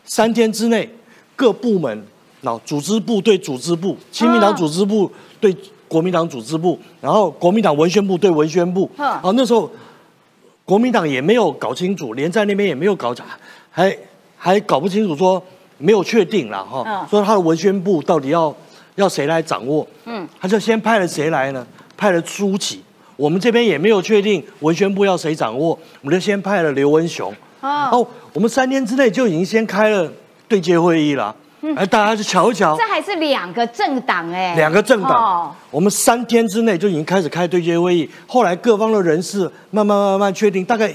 [0.04, 0.88] 三天之内
[1.34, 2.06] 各部门，
[2.42, 5.56] 那组织部对组织部，亲民党组织部对
[5.88, 9.70] 国民党组织部，然后国民党文宣部对文宣部，嗯好，那时候
[10.64, 13.14] 国民党也没有搞清楚，连在那边也没有搞，
[13.70, 13.96] 还
[14.36, 15.42] 还搞不清楚说
[15.78, 17.08] 没有确定了哈，嗯。
[17.08, 18.54] 说他的文宣部到底要
[18.96, 21.66] 要谁来掌握，嗯，他就先派了谁来呢？
[21.96, 22.82] 派了朱启，
[23.16, 25.70] 我们这边也没有确定文宣部要谁掌握，
[26.02, 27.34] 我们就先派了刘文雄。
[27.60, 30.10] 哦，哦，我们三天之内就已经先开了
[30.46, 31.34] 对接会议了，
[31.74, 32.76] 哎、大家就瞧一瞧。
[32.76, 35.54] 这，还是两个政党哎，两个政党，哦。
[35.70, 40.92] 我们三天之内就已经开始开对接会议，后来各方的人士慢慢慢慢确定，大概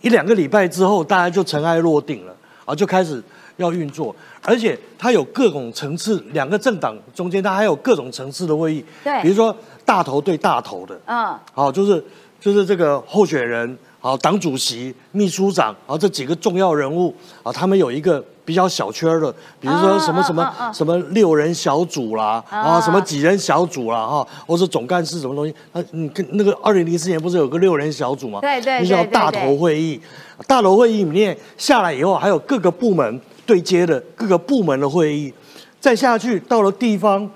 [0.00, 3.22] 一两个礼拜之后，大家就尘埃落定了，啊，就开始
[3.56, 9.22] 要运作，而且它有各种层次，两个政党中间它还有各种层次的会议，对。
[9.22, 9.56] 比如说
[9.90, 12.00] 大头对大头的，嗯，好，就是
[12.38, 28.38] 就是这个候选人，好，党主席、秘书长，好，这几个重要人物啊，他们有一个比较小圈的，比如说什么什么、啊啊啊什么六人小组啦，啊啊，什么几人小组啦，哈，或者总干事什么东西，啊，你跟那个二零零四年不是有个六人小组吗？
[28.40, 30.00] 对对那叫大头会议，
[30.46, 35.34] 大头会议里面下来以后，还有各个部门对接的各个部门的会议，
[35.80, 37.28] 再下去到了地方，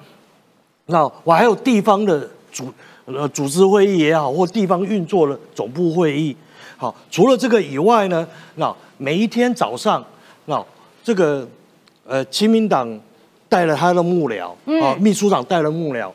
[0.87, 2.73] 那我还有地方的组
[3.05, 6.35] 呃组织会议也好，或地方运作的总部会议。
[6.77, 10.03] 好，除了这个以外呢，那每一天早上，
[10.47, 10.65] 那
[11.03, 11.47] 这个
[12.07, 12.89] 呃亲民党
[13.49, 16.11] 带了他的幕僚，嗯啊、秘书长带了幕僚，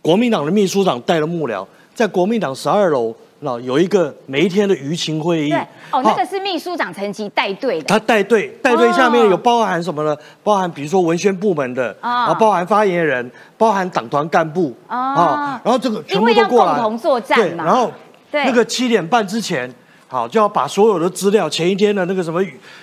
[0.00, 5.52] 国民党的秘书长带了幕僚，在国民党十二楼那有一个每一天的舆情会议。
[5.90, 10.16] 哦，那好个是秘书长层级带队的，他带队，带队下面有包含什么呢？
[10.42, 17.64] 包含比如说文宣部门的，啊啊，包含发言人，包含党团干部，啊啊，然后这个全部都过来，共同作战对，嘛。
[17.64, 17.92] 然后
[18.30, 18.44] 对。
[18.44, 19.72] 那个七点半之前。
[20.08, 22.38] 好，就要把所有的资料，前一天的那个什么，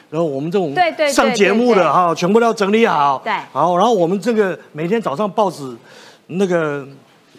[0.09, 0.73] 然后我们这种
[1.13, 3.21] 上节目的哈，全部都要整理好。
[3.23, 3.31] 对。
[3.51, 5.77] 好，然后我们这个每天早上报纸
[6.25, 6.83] 那个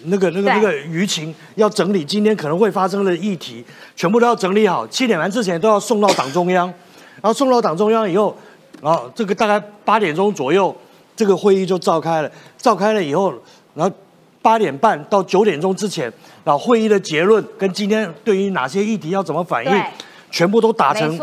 [0.05, 6.67] 那个那个那个舆情要整理，今天可能会发生的议题，全部都要整理好，七点半之前都要送到党中央，
[7.21, 8.37] 然后送到党中央以后，
[8.81, 10.75] 然后这个大概八点钟左右，
[11.15, 12.31] 这个会议就召开了。
[12.57, 13.33] 召开了以后，
[13.75, 13.95] 然后
[14.43, 16.13] 八点半到九点钟之前，
[16.45, 19.83] 然后会议的结论跟今天对于哪些议题要怎么反应，
[20.31, 21.19] 全部都打成。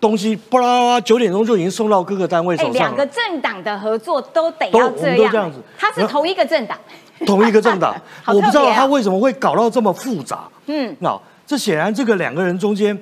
[0.00, 3.10] 东西，巴拉巴拉，九点钟就已经送到各个单位哎，手上两个了。
[3.10, 6.78] 政党的合作都得要这样，都这样子他是同一个政党，
[7.26, 10.46] 同一个政党 好我不知道他为什么会搞到这么复杂。
[10.66, 12.96] 嗯，那这显然这个两个人中间，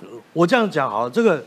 [0.00, 1.44] 呃我这样讲好了，这个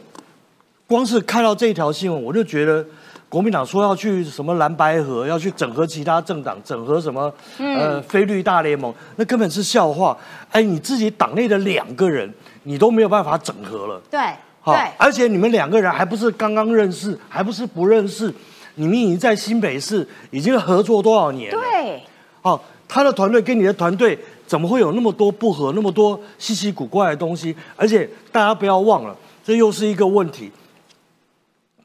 [0.86, 2.86] 光是看到这一条新闻，我就觉得
[3.30, 10.16] 国民党说要去什么蓝白河，要去整合其他政党，整合什么嗯呃非绿大联盟，那根本是笑话。
[10.52, 12.32] 哎，你自己党内的两个人，
[12.64, 14.00] 你都没有办法整合了。
[14.12, 14.20] 对
[14.66, 18.34] 好对，而且你们两个人还不是刚刚认识，还不是不认识，
[18.76, 21.60] 你们已经在新北市已经合作多少年了？
[21.60, 22.02] 对，
[22.44, 27.54] 哦，他的团队跟你的团队怎么会有那么多不合，那么多稀奇古怪的东西？
[27.76, 30.50] 而且大家不要忘了，这又是一个问题，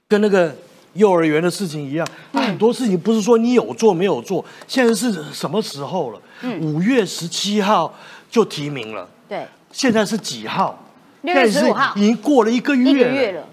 [0.06, 0.54] 跟那个
[0.92, 6.20] 幼儿园的事情一样，那很多事情不是说你有做没有做，现在是什么时候了？
[6.60, 7.92] 五月十七号
[8.30, 10.84] 就提名了，对，现在是几号？
[11.22, 13.44] 6月十五号已经过了一个月一个月了，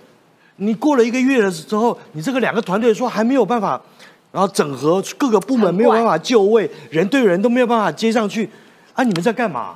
[0.58, 3.82] 你过了一个月了之后，你这个两个团队说还没有办法，
[4.32, 8.50] 然后整合各个部门没有办法就位，人对人都没有办法接上去，
[8.94, 9.76] 啊，你们在干嘛？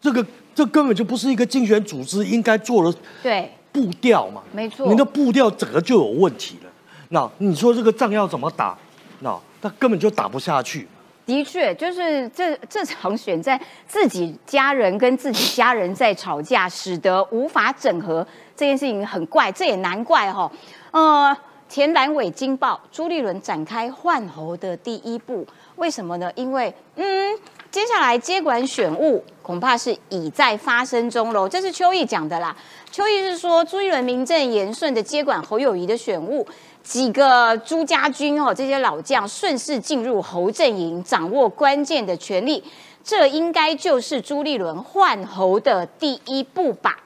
[0.00, 6.70] 这个这根本就不是一个竞选组织应该做的对，步调嘛，没错你的步调整个就有问题了。
[7.10, 8.76] 那你说这个仗要怎么打？
[9.20, 10.86] 那他根本就打不下去。
[11.28, 20.50] 的确，就是这这场选战，自己家人跟自己家人在吵架，使得无法整合这件事情很怪，这也难怪哈、
[20.90, 21.36] 呃，
[21.68, 26.32] 前蓝委惊爆，朱立伦展开换候的第一步，为什么呢？
[26.34, 27.38] 因为嗯，
[27.70, 32.56] 接下来接管选务恐怕是已在发生中喽，这是邱毅讲的啦。
[32.90, 36.46] 邱毅是说，朱立伦名正言顺的接管侯友谊的选务，
[36.88, 42.64] 几个朱家军哦，这些老将顺势进入侯阵营，掌握关键的权力，
[43.04, 46.96] 这应该就是朱立伦换侯的第一步吧？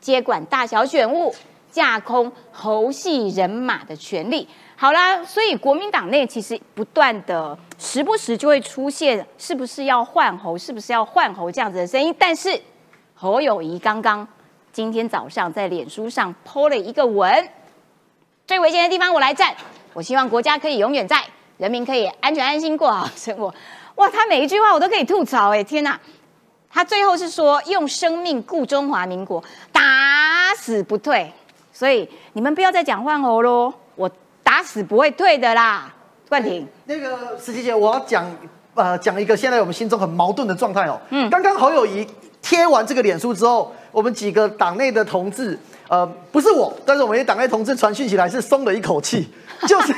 [0.00, 1.32] 接管大小选务，
[1.70, 4.48] 架空侯系人马的权利。
[4.74, 12.12] 好啦，所以国民党内其实不断的，时不时就会出现是不是要换侯，是不是要换侯这样子的声音。
[12.18, 12.60] 但是
[13.14, 14.26] 侯友谊刚刚
[14.72, 17.48] 今天早上在脸书上 PO 了一个文，
[18.48, 19.54] 最危险的地方我来站，
[19.92, 21.22] 我希望国家可以永远在，
[21.58, 23.54] 人民可以安全安心过好生活。
[23.96, 26.00] 哇，他每一句话我都可以吐槽哎、天哪！
[26.70, 31.30] 他最后是说用生命顾中华民国，打死不退。
[31.74, 34.10] 所以你们不要再讲换侯喽，我
[34.42, 35.94] 打死不会退的啦。
[36.30, 38.34] 冠廷，那个石琪姐，我要讲
[38.72, 40.98] 呃讲一个现在我们心中很矛盾的状态哦。
[41.10, 42.08] 嗯，刚刚侯友谊
[42.40, 45.58] 贴完这个脸书之后，我们几个党内的同志，
[45.88, 49.26] 呃，不是我，但是我们党内同志传讯起来是松了一口气，
[49.66, 49.94] 就是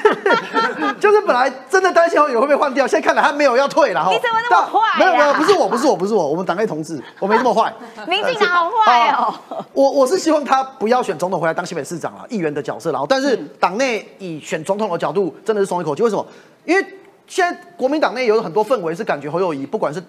[1.00, 4.10] 就是本来真的担心侯友会被换掉，现在看来他没有要退了哈。
[4.12, 7.72] 你怎么那么坏啊没有没有，不是我，不是我，不是我，我们党内同志，我没这么坏。
[8.06, 9.34] 民进党好坏哦。
[9.72, 16.24] 我我是希望他不要选总统回来当新北市长啊，议员的角色，然后但是嗯党内以选总统的角度真的是松一口气，为什么？
[16.64, 16.86] 因为
[17.26, 20.00] 现在国民党内有很多氛围是感觉侯友谊不管是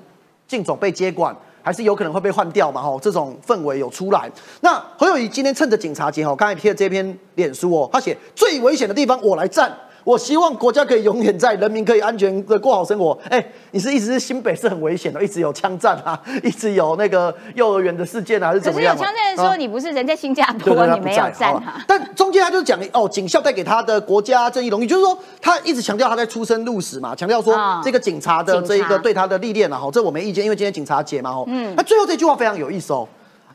[0.48, 4.30] 进总被接管，还是有可能会被换掉嘛，吼，这种氛围有出来。
[4.62, 9.72] 那侯友谊今天趁着警察节，吼，刚才贴的这篇脸书哦，他写最危险的地方我来站。
[10.04, 13.18] 我希望国家可以永远在，人民可以安全的过好生活。
[13.30, 19.04] 哎、你是一直是新北是很危险的，一直有枪战啊， 一直有那个幼儿园的事件啊，还是可是有怎么样嘛？
[19.04, 21.84] 枪战的时候，啊你不是人在新加对对坡，你没有站好了啊？
[21.88, 33.08] 但中间他就讲哦，警校带给他的国家正义荣誉，就是说他一直强调他在出生入死嘛，强调说啊这个警察的这一个对他的历练啊，哈，这我没意见，因为今天警察节嘛，哈，嗯那最后这句话非常有意思哦。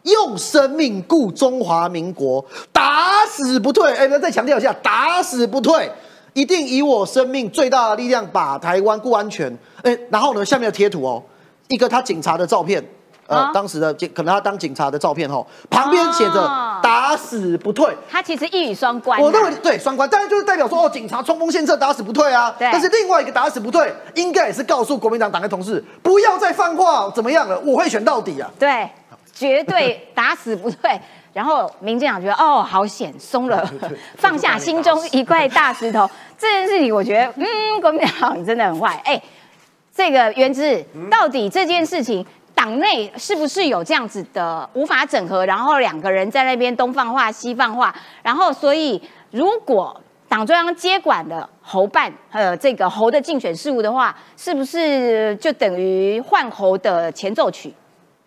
[0.03, 3.93] 用生命顾中华民国，打死不退。
[3.93, 5.91] 哎，那再强调一下，打死不退，
[6.37, 9.51] 一定以我生命最大的力量把台湾顾安全。
[9.83, 11.23] 哎，然后呢，下面的贴图哦，
[11.69, 12.85] 一个他警察的照片，
[13.27, 17.91] 呃，啊当时的警可能他当警察的照片哦，旁边写着哦打死不退。
[18.11, 19.23] 他其实一语双关啊。
[19.23, 22.55] 我认为对双关，当然就是代表说哦，警察冲锋陷阵，打死不退啊。
[22.59, 27.59] 对但是另外一个打死不退，应该也是告诉国民党党的同事，不要再放话，怎么样了？
[27.61, 28.51] 我会选到底啊。
[28.59, 28.87] 对，
[29.33, 31.01] 绝对打死不退。
[31.37, 33.63] 然后民进党觉得哦，好险，松了，
[34.17, 36.09] 放下心中一块大石头。
[36.39, 38.99] 这件事情，我觉得，嗯，国民党真的很坏。
[39.05, 39.23] 哎，
[39.95, 42.25] 这个原之，到底这件事情，
[42.55, 45.45] 党内是不是有这样子的无法整合？
[45.45, 48.99] 然后两个人在那边东放话西放话，然后所以
[49.31, 57.75] 如果党中央接管了侯办呃这个侯的竞选事务的话，是不是就等于换侯的前奏曲？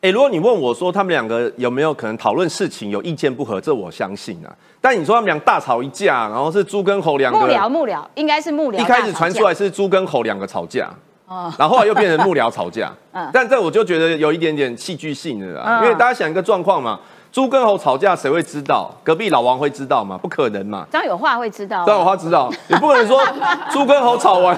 [0.02, 4.47] 哎、如果你问我说他们两个有没有可能讨论事情有意见不合，这我相信啊。
[4.80, 10.89] 但你说他们俩大吵一架，然后是猪跟猴两个幕僚幕僚应该是幕僚一开始传出来是猪跟猴两个吵架，
[11.28, 12.89] 哦然后后来又变成幕僚吵架。
[13.12, 16.97] 嗯但这我就觉得有一点点戏剧性的啦，嗯因为大家想一个状况嘛，
[17.30, 18.89] 猪跟猴吵架谁会知道？
[19.04, 20.18] 隔壁老王会知道吗？
[20.22, 20.88] 不可能嘛。
[20.89, 23.20] 张有话会知道啊，张有花知道，你不可能说
[23.70, 24.58] 猪跟猴吵完，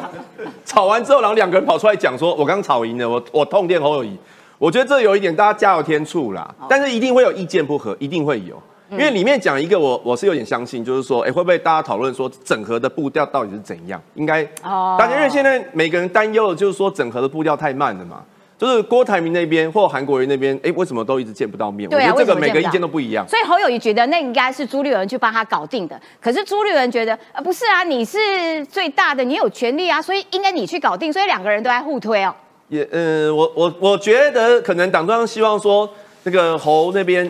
[0.63, 4.15] 吵完之后，然后两个人跑出来讲说，我刚吵赢了，我我痛电侯友谊。
[4.61, 8.61] 我觉得这有一点大家加油添醋啦，但是一定会有意见不合，一定会有。
[8.91, 13.99] 因为里面讲一个我我是有点相信，就是说，哎、会不会大家讨论说整合的步调到底是怎样？
[14.13, 18.21] 应该，哦大家因为现在每个人担忧的就是说整合的步调太慢了嘛，
[18.55, 21.89] 就是郭台铭那边或韩国瑜那边，哎、为什么都一直见不到面？
[21.89, 23.27] 对啊我觉得这个每个意见都不一样。
[23.27, 32.35] 所以侯友谊觉得那应该是朱立伦去帮他搞定的，可是朱立伦觉得呃不是啊，你是最大的，你有权利啊，所以应该你去搞定，所以两个人都在互推哦。
[32.71, 35.87] 也，呃，我我我觉得可能党中央希望说，
[36.23, 37.29] 那个侯那边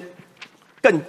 [0.80, 1.02] 更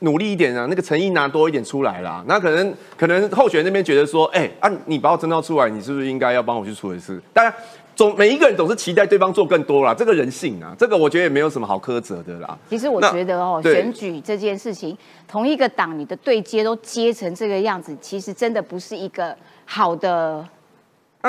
[0.00, 2.22] 努力一点啊，那个诚意拿多一点出来啦。
[2.28, 7.18] 那可能可能候选人那边觉得说，哎、啊，你把我征召出来，你是不是应该要帮我去处理事？
[7.32, 7.54] 当然，
[7.96, 12.58] 总每一个人总是期待对方做更多啦，这个人性啊，这个我觉得也没有什么好苛责的啦。
[12.68, 14.94] 其实我觉得哦，选举这件事情，
[15.26, 19.34] 同一个党你的对接都接成这个样子，其实真的不是一个
[19.64, 20.57] 好的那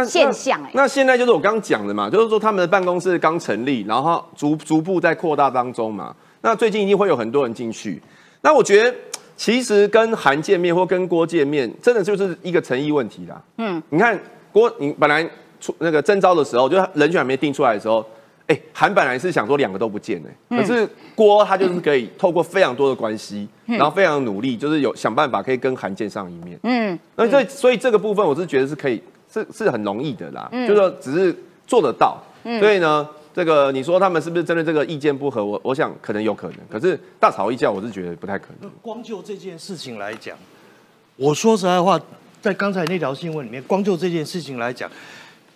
[0.05, 0.71] 现象哎。
[0.73, 6.15] 那现在就是我刚刚讲的嘛，就是说他们的办公室刚成立，然后逐逐步在扩大当中嘛。
[6.41, 8.01] 那最近一定会有很多人进去。
[8.41, 8.95] 那我觉得
[9.35, 13.41] 其实跟韩见面或跟郭见面，真的就是一个诚意问题啦。
[13.57, 14.17] 嗯，你看
[14.51, 15.27] 郭，你本来
[15.59, 18.05] 出那个征招的时候，就是人选还没定出来的时候，
[18.47, 26.57] 哎，韩本来是想说两个都不见哎、嗯可是郭他就是可以透过非常多的关系，嗯然后非常努力，就是有想办法可以跟韩见上一面。
[26.63, 29.01] 嗯，那这所以这个部分我是觉得是可以，
[29.31, 31.35] 是是很容易的啦，嗯就是说只是
[31.67, 32.21] 做得到。
[32.43, 35.43] 嗯所以呢，这个你说他们是不是针对这个意见不合？
[35.43, 38.71] 我我想可能有可能，可是大吵一架，我是觉得不太可能。
[38.81, 40.37] 光就这件事情来讲，
[41.17, 41.99] 我说实在话，
[42.41, 44.89] 在刚才那条新闻里面，光就这件事情来讲，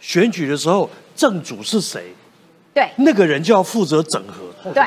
[0.01, 2.13] 选举的时候正主是谁，
[2.73, 4.83] 对，那个人就要负责整合，对，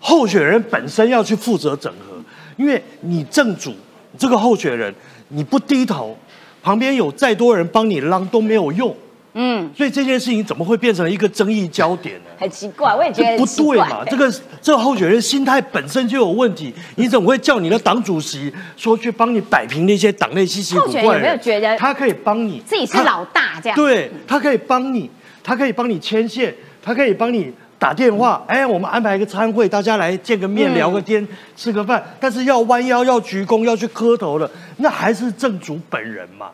[0.00, 2.16] 候选人本身要去负责整合，
[2.56, 3.74] 因为你正主
[4.18, 4.92] 这个候选人
[5.28, 6.16] 你不低头，
[6.64, 8.96] 旁边有再多人帮你浪都没有用，
[9.34, 12.30] 嗯，所以这件事情怎么会变成一个争议焦点呢？
[12.38, 14.02] 很奇怪，我也觉得不对嘛？
[14.08, 21.36] 这个这个候选人心态本身就有问题，你怎么会叫你的党主席说去帮你摆平那些党内稀奇古候选人有没有？
[21.36, 23.76] 觉得他可以帮你，自己是老大这样？
[23.76, 25.10] 对他可以帮你，
[25.42, 27.52] 他可以帮你牵线，他可以帮你
[27.84, 32.02] 打电话，哎，我们安排一个餐会，大家来见个面，嗯聊个天，吃个饭。
[32.18, 36.46] 但是要弯腰、要鞠躬、要去磕头的，那还是正主本人嘛。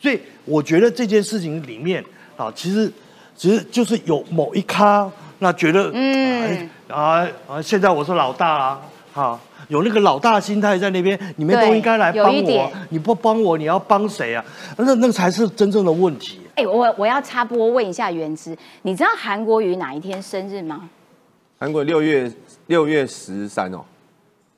[0.00, 2.02] 所以我觉得这件事情里面
[2.34, 2.90] 啊，其实
[3.36, 5.06] 其实就是有某一咖，
[5.40, 8.80] 那觉得嗯哎啊啊，现在我是老大啦，
[9.12, 14.42] 好，有那个老大心态在那边，你们都应该来帮我你不帮我，你要帮谁啊？
[14.78, 16.39] 那那才是真正的问题。
[16.54, 20.88] 哎、我我要插播问一下原之，你知道韩国瑜哪一天生日吗？
[21.58, 22.30] 韩国六月
[22.66, 23.84] 六月十三哦，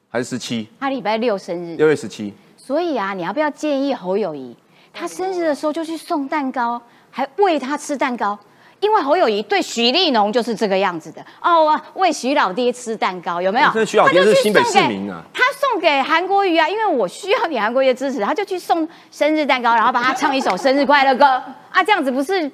[0.08, 0.68] 还是十七？
[0.78, 2.32] 他礼拜六生日，六月十七。
[2.56, 4.56] 所以啊，你要不要建议侯友谊，
[4.92, 6.80] 他生日的时候就去送蛋糕，
[7.10, 8.38] 还喂他吃蛋糕？
[8.82, 11.24] 因为侯友谊对徐立农就是这个样子的。
[11.40, 13.70] 哦，啊喂徐老爹吃蛋糕，有没有？
[13.72, 15.22] 这徐老爹他就是去新北送给市民啊。
[15.32, 21.24] 他送给韩国瑜啊，因为我需要你韩国瑜的支持，他就去送生日蛋糕，然后帮他唱一首生日快乐歌。
[21.70, 22.50] 啊，这样子不是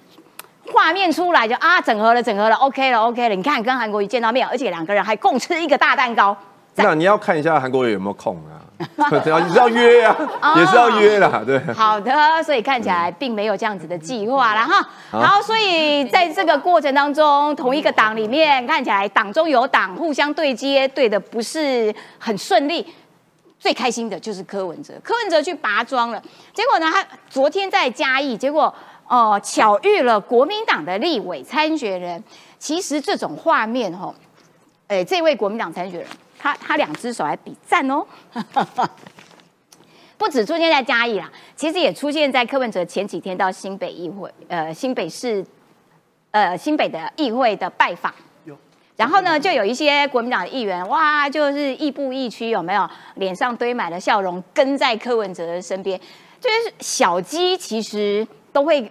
[0.71, 6.37] 画面出来就啊整合了整合了，OK 了 OK 了，你看跟韩国瑜见到面，而且两个人还共吃一个大蛋糕，
[6.75, 8.58] 那你要看一下韩国瑜有没有空啊？
[8.97, 11.59] 你是要约啊，哦也是要约啦，对。
[11.75, 14.89] 好的，所以看起来并没有这样子的计划啦哈。
[15.11, 22.87] 好然后，所以在这个过程当中，同一个党里面看起来党中有党，互相对接，对的不是很顺利。
[23.61, 26.23] 最开心的就是柯文哲，柯文哲去拔庄了，
[26.55, 28.73] 结果呢，他昨天在嘉义，结果
[29.09, 32.23] 呃巧遇了国民党的立委参选人。
[32.61, 34.15] 其实这种画面哈，
[34.87, 36.09] 哎，这位国民党参选人，
[36.39, 38.07] 他他两只手还比赞哦。
[40.17, 45.45] 不止出现在嘉义啦，其实也出现在柯文哲前几天到新北议会，呃，新北市，
[46.33, 48.13] 呃，新北的议会的拜访。
[48.97, 52.91] 然后呢，就有一些国民党的议员，哇，就是亦步亦趋，有没有？
[53.15, 55.97] 脸上堆满了笑容，跟在柯文哲的身边。
[56.41, 58.91] 就是小鸡其实都会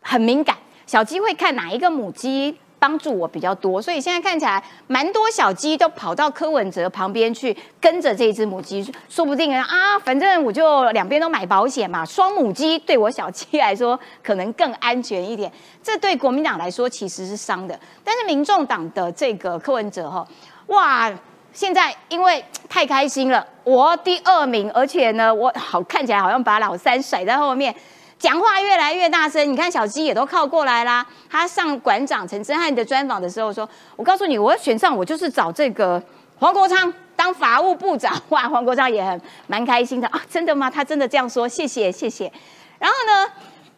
[0.00, 0.56] 很敏感，
[0.86, 15.50] 小鸡会看哪一个母鸡帮助我比较多，所以现在看起来蛮多小鸡都跑到柯文哲旁边去跟着这只母鸡，说不定啊，反正我就两边都买保险嘛，双母鸡对我小鸡来说可能更安全一点，
[15.82, 20.26] 这对国民党来说其实是伤的，但是民众党的这个柯文哲哈，
[20.68, 21.12] 哇。
[21.50, 27.74] 现在因为太开心了，我第二名，而且呢，我好看起来好像把老三甩在后面，
[28.18, 29.50] 讲话越来越大声。
[29.50, 31.06] 你看小鸡也都靠过来啦。
[31.30, 36.02] 他上馆长陈真汉的专访的时候说：“我告诉你，我要选上，我就是找这个
[36.38, 40.68] 黄国昌当法务部长。”哇，黄国昌也很蛮开心的啊，真的吗？
[40.70, 42.32] 他真的这样说，谢谢谢谢。
[42.78, 43.32] 然后呢，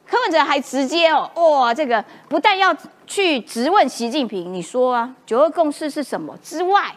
[0.07, 2.75] 柯文哲还直接哦，哇，这个不但要
[3.07, 6.91] 去质问习近平，你说啊，九二共识是什么之外。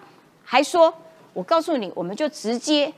[0.45, 0.93] 还说，
[1.33, 2.93] 我告诉你，我们就直接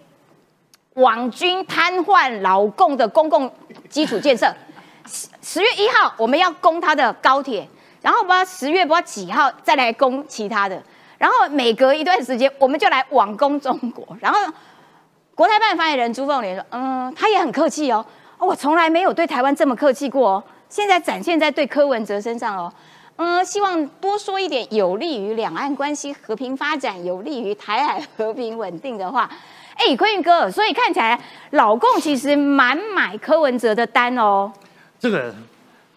[0.96, 3.52] 网军瘫痪老共的公共
[3.90, 4.48] 基础建设。
[5.06, 7.68] 十十月一号我们要攻他的高铁，
[8.02, 10.82] 然后不知道十月不知道几号再来攻其他的，
[11.18, 14.18] 然后每隔一段时间我们就来网攻中国。
[14.22, 14.40] 然后
[15.36, 18.04] 国台办发言人朱凤莲说：“嗯，他也很客气哦，
[18.40, 22.72] 我从来没有对台湾这么客气过哦，现在展现在对柯文哲身上哦。”
[23.18, 29.30] 嗯，希望多说一点有利于两岸关系和平发展、有利于台海和平稳定的话。
[29.76, 31.20] 哎，坤云哥，所以看起来
[31.52, 34.52] 老共其实蛮买柯文哲的单哦。
[35.00, 35.34] 这个，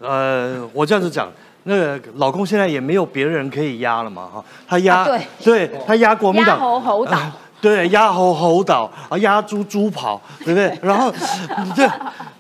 [0.00, 1.30] 呃，我这样子讲，
[1.62, 7.18] 那个老公现在也没有别人可以压了嘛，哈，他压，啊对对他压国民党压党，猴猴岛，
[7.60, 10.78] 对，压猴猴岛啊，压猪猪跑，对不对？
[10.82, 11.12] 然后
[11.74, 11.88] 这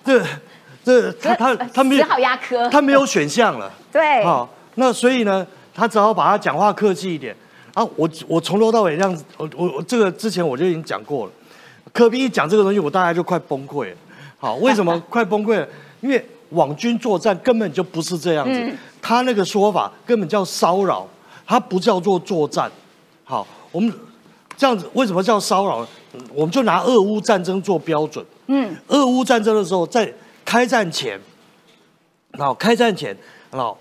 [0.04, 0.22] 这
[0.84, 3.70] 这他他他没有只好压科，他没有选项了。
[3.92, 7.34] 对，好，那所以呢，他只好把他讲话客气一点
[7.78, 7.88] 啊。
[7.96, 11.32] 我我从头到尾这样子，我我我这个之前我就已经讲过了。
[11.92, 13.96] 科比一讲这个东西，我大概就快崩溃了。
[14.38, 15.68] 好，为什么快崩溃了？
[16.00, 21.06] 因为网军作战根本就不是这样子，嗯他那个说法根本叫骚扰，
[21.46, 22.70] 他不叫做作战。
[23.24, 23.92] 好，我们
[24.56, 25.88] 这样子为什么叫骚扰呢？
[26.14, 28.24] 嗯我们就拿俄乌战争做标准。
[28.46, 30.12] 嗯，俄乌战争的时候，在
[30.44, 31.20] 开战前，
[32.32, 33.16] 然后开战前，
[33.50, 33.76] 然后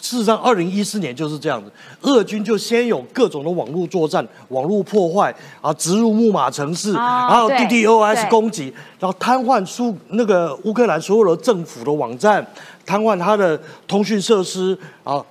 [0.00, 1.70] 事实上，二零一四年就是这样子，
[2.00, 12.44] 俄军就先有各种的网络作战、网络破坏啊，植入木马城市，哦然后 DDoS 攻击，然后瘫痪苏那个乌克兰所有的政府的网站，
[12.86, 15.22] 瘫痪它的通讯设施啊，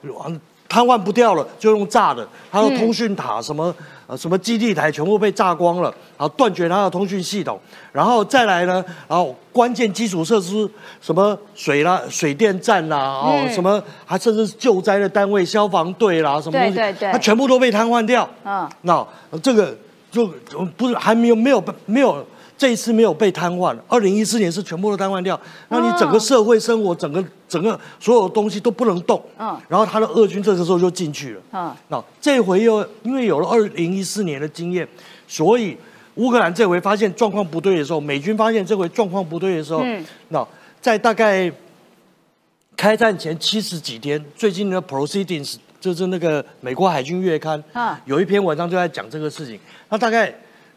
[0.70, 3.74] 瘫痪不掉了，就用炸的，它的通讯塔什么。
[4.12, 5.84] 呃，什么基地台全部被炸光了，
[6.18, 7.58] 然后断绝它的通讯系统，
[7.94, 18.30] 然后再来呢，然后关键基础设施，什么水啦、水电站啦，哦，嗯什么还甚至是救灾的单位、消防队啦，什么东西，对对对它全部都被瘫痪掉。
[18.44, 19.08] 嗯，那
[19.42, 19.74] 这个
[20.12, 20.28] 就
[20.76, 22.28] 不是还没有没有没有
[22.62, 25.40] 这一次没有被瘫痪，二零一四年是全部都瘫痪掉，
[25.70, 29.20] 那你整个社会生活、整个整个所有东西都不能动。
[29.40, 31.42] 嗯然后他的俄军这个时候就进去了。
[31.54, 34.88] 嗯，那这回又因为有了二零一四年的经验，
[35.28, 35.76] 所以
[36.14, 40.48] 乌克兰这回发现状况不对的时候，美军发现这回状况不对的时候，嗯那
[40.80, 41.52] 在大概
[42.78, 49.60] 开战前七十几天，最近的 proceedings 就是那个美国海军月刊啊有一篇文章就在讲这个事情。
[49.90, 50.32] 那大概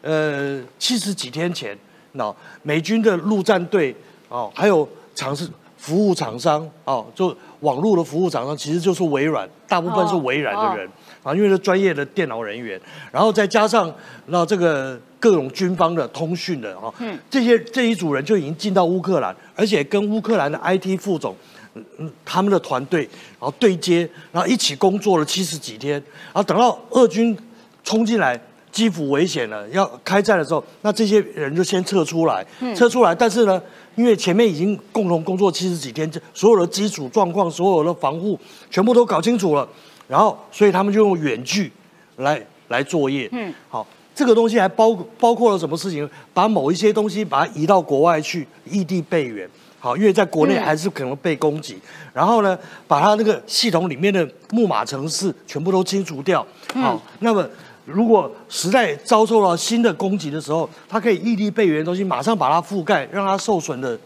[0.05, 1.75] 呃七十几天前，
[2.11, 3.93] 那美军的陆战队
[4.29, 10.87] 哦，还有厂是服务厂商哦，就网络的服务厂商其实就是微软，大部分是微软的人。
[11.23, 12.79] 啊，因为是专业的电脑人员，
[13.11, 13.91] 然后再加上
[14.27, 21.35] 那这个各种军方的通讯的哈，嗯这些这一组人就已经进到乌克兰，而且跟乌克兰的 IT 副总，
[21.73, 23.01] 嗯嗯，他们的团队
[23.39, 25.93] 然后对接，然后一起工作了七十几天，
[26.25, 27.35] 然后等到俄军
[27.83, 28.39] 冲进来。
[28.75, 33.15] 基辅危险了，要开战的时候，那这些人就先撤出来，嗯撤出来。
[33.15, 33.59] 但是呢，
[33.95, 38.37] 因为前面已经共同工作七十几天，这所有的基础状况、所有的防护
[38.69, 39.65] 全部都搞清楚了，
[40.09, 41.71] 然后所以他们就用远距
[42.17, 43.29] 来来作业。
[43.31, 46.09] 嗯，好，这个东西还包包括了什么事情？
[46.33, 49.49] 把某一些东西把它移到国外去，异地备援。
[49.79, 51.77] 好，因为在国内嗯还是可能被攻击。
[52.11, 52.57] 然后呢，
[52.89, 56.45] 把它那个系统里面的木马程式全部都清除掉。
[56.73, 57.47] 好，那么。
[57.85, 63.97] 如果实在遭受到新的攻击的时候，它可以异地备援的东西马上把它覆盖，让它受损的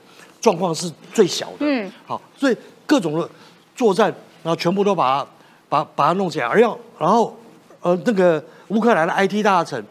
[0.41, 1.57] 状况是最小的。
[1.59, 3.30] 嗯，好，所以各种的
[3.75, 4.13] 作战，
[4.43, 5.27] 然后全部都把它
[5.69, 7.38] 把把它弄起来，而要然后
[7.82, 9.84] 呃那个乌克兰的 IT 大臣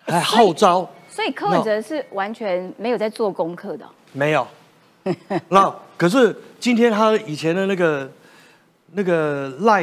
[0.00, 3.86] 还号召所以柯文哲是完全没有在做功课的。
[4.12, 4.46] 没有，
[5.48, 8.10] 那可是今天他以前的那个
[8.92, 9.82] 那个赖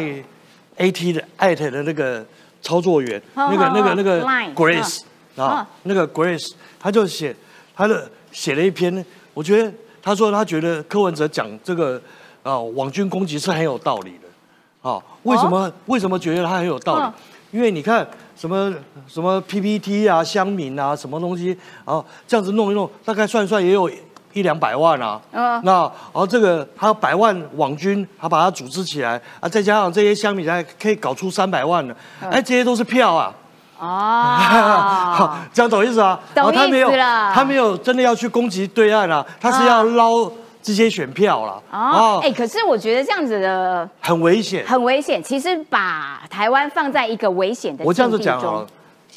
[0.77, 2.25] AT 的艾特的那个
[2.61, 5.01] 操作员，那个那个那个 Grace
[5.35, 7.35] 啊啊，那个 Grace，他就写
[7.75, 12.01] 他的写了一篇，我觉得他说他觉得柯文哲讲这个
[12.43, 17.13] 啊网军攻击是很有道理的，啊，为什么为什么觉得他很有道理嗯？
[17.51, 18.73] 因为你看什么
[19.07, 21.47] 什么 PPT 啊、乡民啊，什么东西，
[21.85, 23.89] 然后这样子弄一弄，大概算一算也有
[24.33, 25.19] 一两百万啊。
[25.31, 31.95] 嗯那然后这个还有百万网军，他把它组织起来啊，再加上这些乡民，还可以搞出三百万呢。
[32.21, 33.33] 嗯哎，这些都是票啊。
[33.79, 36.19] 哦好， 这样懂意思啊？
[36.35, 36.97] 懂然后他没有意思
[37.33, 40.29] 他没有真的要去攻击对岸啊，他是要捞
[40.61, 41.61] 这些选票啦。
[41.71, 44.65] 哦，哎，可是我觉得这样子的很危险。
[44.67, 45.23] 很危险。
[45.23, 48.67] 其实把台湾放在一个危险的我这样子讲好了，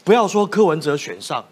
[0.04, 1.44] 不要说柯文哲选上，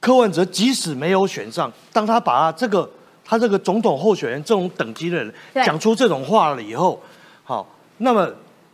[0.00, 2.88] 柯文哲即使没有选上，当他把他这个
[3.24, 7.00] 他这个总统候选人这种等级的人对讲出这种话了以后，
[7.44, 7.66] 好，
[7.98, 8.28] 那么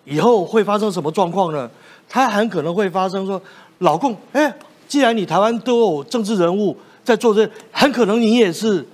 [0.05, 1.68] 以后会发生什么状况呢？
[2.09, 3.43] 他很可能会发生说，
[3.79, 4.55] 老共，哎，
[4.87, 8.87] 既然你台湾都有政治人物在做这，很可能你也是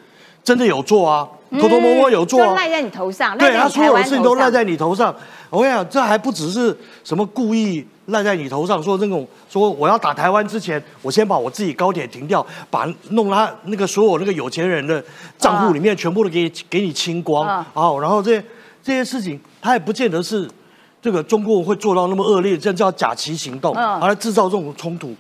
[0.43, 1.29] 真的有做啊，
[1.61, 4.23] 偷偷摸摸有做赖在你头上，对他所有的事情。
[4.23, 5.15] 都赖在你头上。
[5.51, 6.75] 我跟你讲，这还不只是
[7.05, 15.05] 什么故意赖在你头上，说那种说我要打台湾之前，我先把我自己高铁停掉，把弄他那个所有那个有钱人的
[15.37, 18.45] 账户里面全部都给你给你清光嗯好，然后这些
[18.83, 20.49] 这些事情，他也不见得是
[21.03, 25.15] 这个中国会做到那么恶劣，这叫假旗行动，来制造这种冲突。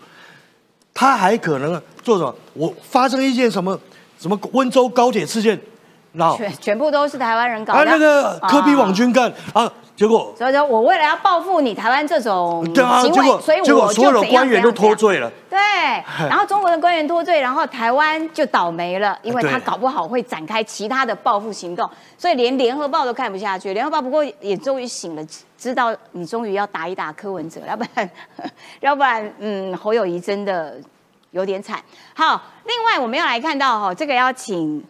[0.94, 2.34] 他还可能做什么？
[2.54, 3.78] 我发生一件什么
[4.18, 5.58] 什么温州高铁事件，
[6.36, 7.80] 全全部都是台湾人搞的。
[7.80, 15.30] 啊那个科比网啊军干啊，结果所以说我为了要报复你台湾这种对啊，行为，结果所以我结果所有的官员都脱罪了。
[15.48, 15.58] 对，
[16.28, 23.74] 然后中国的官员脱罪，然后台湾就倒霉了，因为他搞不好会展开其他的报复行动，所以连联合报都看不下去。
[23.74, 25.22] 联合报不过也终于醒了，
[25.58, 28.10] 知道你终于要打一打柯文哲，要不然，
[28.80, 30.76] 要不然，嗯，侯友谊真的
[31.32, 31.78] 有点惨。
[32.14, 34.82] 好，另外我们要来看到哈，这个要请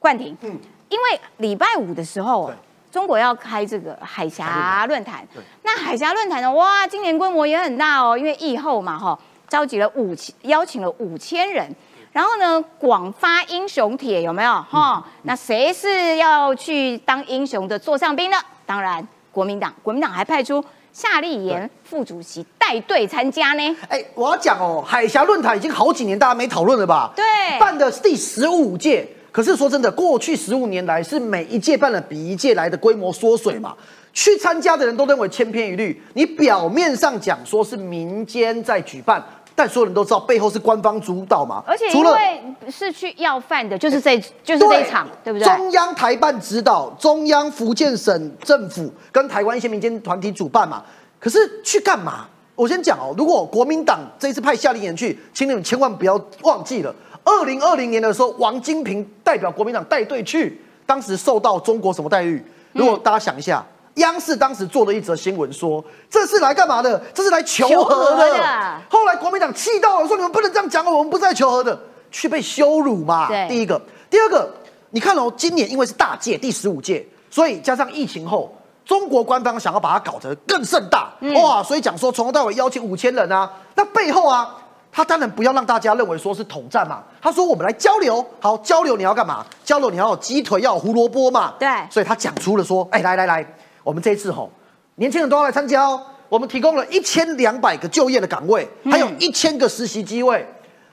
[0.00, 2.50] 冠廷，嗯，因为礼拜五的时候。
[2.90, 5.24] 中国要开这个海峡论坛，
[5.62, 6.52] 那海峡论坛呢？
[6.52, 9.16] 哇，今年规模也很大哦，因为疫后嘛，哈，
[9.48, 11.72] 召集了五千，邀请了五千人，
[12.10, 14.52] 然后呢，广发英雄帖有没有？
[14.68, 18.36] 哈，那谁是要去当英雄的座上宾呢？
[18.66, 20.60] 当然，国民党，国民党还派出
[20.92, 23.76] 夏立言副主席带队参加呢。
[23.88, 27.12] 哎，我要讲哦，海峡论坛已经好几年大家没讨论了吧？
[27.14, 27.24] 对
[27.60, 29.08] 办的是第十五届。
[29.32, 33.74] 可是说真的，过去十五年来是每一届办的比一届来的规模缩水嘛。
[34.12, 36.02] 去参加的人都认为千篇一律。
[36.14, 39.24] 你表面上讲说是民间在举办，
[39.54, 41.62] 但所有人都知道背后是官方主导嘛。
[41.64, 45.46] 而且除了因为是去要饭的，就是这就是这一场，对不对？
[45.46, 50.82] 中央台办指导，中央福建省政府跟台湾一些民间团体主办嘛。
[51.20, 52.26] 可是去干嘛？
[52.56, 56.92] 我先讲哦，如果国民党这一次派夏立言去，请你们千万不要忘记了，
[57.24, 62.44] 二零二零年的时候，王金平代表国民党带队去，当时受到中国什么待遇？
[62.72, 63.64] 如果大家想一下。
[63.94, 66.96] 央视当时做了一则新闻说，这是来干嘛的？
[67.12, 68.38] 这是来求和的。
[68.38, 71.78] 的后来国民党气到了，说你们不能这样讲哦，我们不是来求和的，
[72.10, 73.28] 去被羞辱嘛。
[73.48, 74.48] 第一个，第二个，
[74.90, 78.54] 你看哦，今年因为是大届第十五届，所以加上疫情后，
[78.86, 81.60] 中国官方想要把它搞得更盛大，哇！
[81.62, 84.56] 所以讲说从头到尾邀请五千人啊，那背后啊，
[84.92, 87.02] 他当然不要让大家认为说是统战嘛。
[87.22, 89.44] 他说我们来交流，好交流你要干嘛？
[89.64, 91.54] 交流你要有鸡腿，要有胡萝卜嘛。
[91.58, 93.46] 对，所以他讲出了说，哎，来来来，
[93.84, 94.50] 我们这一次吼，
[94.96, 96.02] 年轻人都要来参加哦。
[96.28, 100.46] 我们提供了一千两百个就业的岗位，还有一千个实习机会。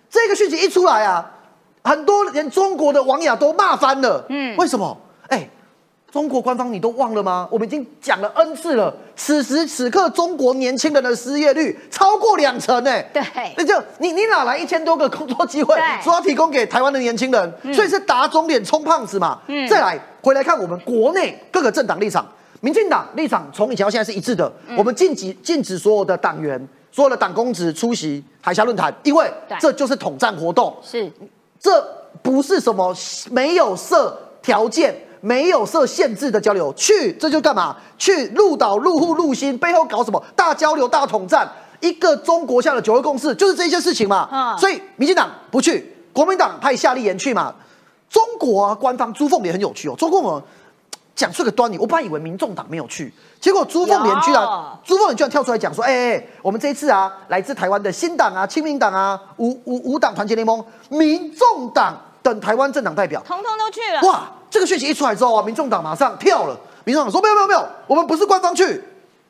[0.09, 1.31] 这个讯息一出来啊，
[1.83, 4.25] 很多连中国的网友都骂翻了。
[4.29, 4.97] 嗯，为什么？
[6.07, 6.13] 哎。
[6.17, 7.47] 中国官方你都忘了吗？
[7.51, 8.93] 我们已经讲了 N 次了。
[9.15, 13.03] 此时此刻，中国年轻人的失业率超过两成呢。
[13.13, 13.21] 对，
[13.57, 17.53] 那就你你哪来一千多个工作机会，说要提供给台湾的年轻人？
[17.73, 19.39] 所以是打肿脸充胖子嘛。
[19.47, 22.25] 嗯，再来回来看我们国内各个政党立场，
[22.61, 24.51] 民进党立场从以前到现在是一致的。
[24.77, 26.57] 我们禁止禁止所有的党员、
[26.91, 29.29] 所有的党公职出席海峡论坛，因为
[29.59, 30.75] 这就是统战活动。
[30.81, 31.11] 是，
[31.59, 31.85] 这
[32.23, 32.95] 不是什么
[33.29, 34.95] 没有设条件。
[35.21, 37.75] 没有设限制的交流，去这就干嘛？
[37.97, 41.49] 去入岛、入户、入心，背后搞什么大交流、大统战？
[41.79, 44.55] 一个中国下的九二共识就是这些事情嘛。
[44.57, 47.53] 所以民进党不去，国民党派夏立言去嘛。
[48.09, 49.95] 中国啊，官方朱凤莲很有趣哦。
[49.97, 50.41] 中共
[51.15, 54.43] 讲出个端倪，我本来以为民众党没有去，结果朱凤莲居然
[54.83, 64.29] 朱凤莲居然跳出来讲说：“哎哎，我们这一次啊，来自台湾的新党啊、亲民党啊、五五五党团结联盟、民众党等台湾政党代表，通通都去了。”哇！
[64.49, 66.57] 这个讯息一出来之后啊，民众党马上跳了。
[66.83, 68.81] 民众党说：“没有没有没有，我们不是官方去，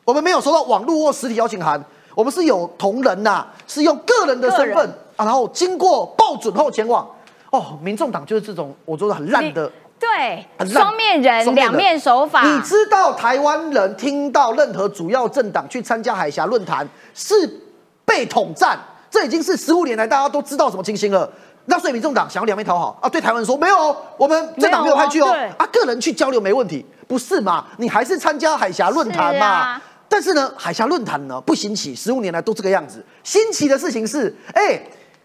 [0.05, 1.83] 我们没有收到网络或实体邀请函，
[2.13, 7.07] 我们是有同仁呐，是用个人的身份啊，然后经过报准后前往。”
[7.49, 12.43] 哦，民众党就是这种我觉得很烂的，对，双面人，两面手法。
[12.43, 17.33] 你知道台湾人听到任何主要政党去参加海峡论坛是
[18.05, 18.77] 被统战，
[19.09, 21.27] 这已经是十五年来大家都知道什么情形了。
[21.69, 27.65] 那所以民众党想要两面讨好啊，对台湾人说没有，我们政党没有派去哦，啊，个人去交流没问题，不是嘛？
[27.77, 29.81] 你还是参加海峡论坛嘛？
[30.07, 33.05] 但是呢，海峡论坛呢不兴起，十五年来都这个样子。
[33.21, 34.81] 新奇的事情是，哎，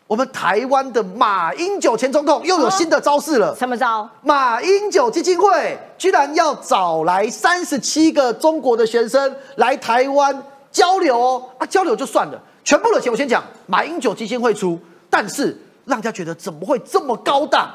[0.09, 3.55] 我们台湾的马英九前总统又有新的招式了。
[3.55, 4.11] 什么招？
[4.23, 14.77] 马英九基金会居然要找来三十七个中国的学生来台湾交流哦，啊，交流就算了，全部的钱我先讲，马英九基金会出，
[15.09, 15.57] 但是。
[15.85, 17.71] 让人家觉得怎么会这么高档？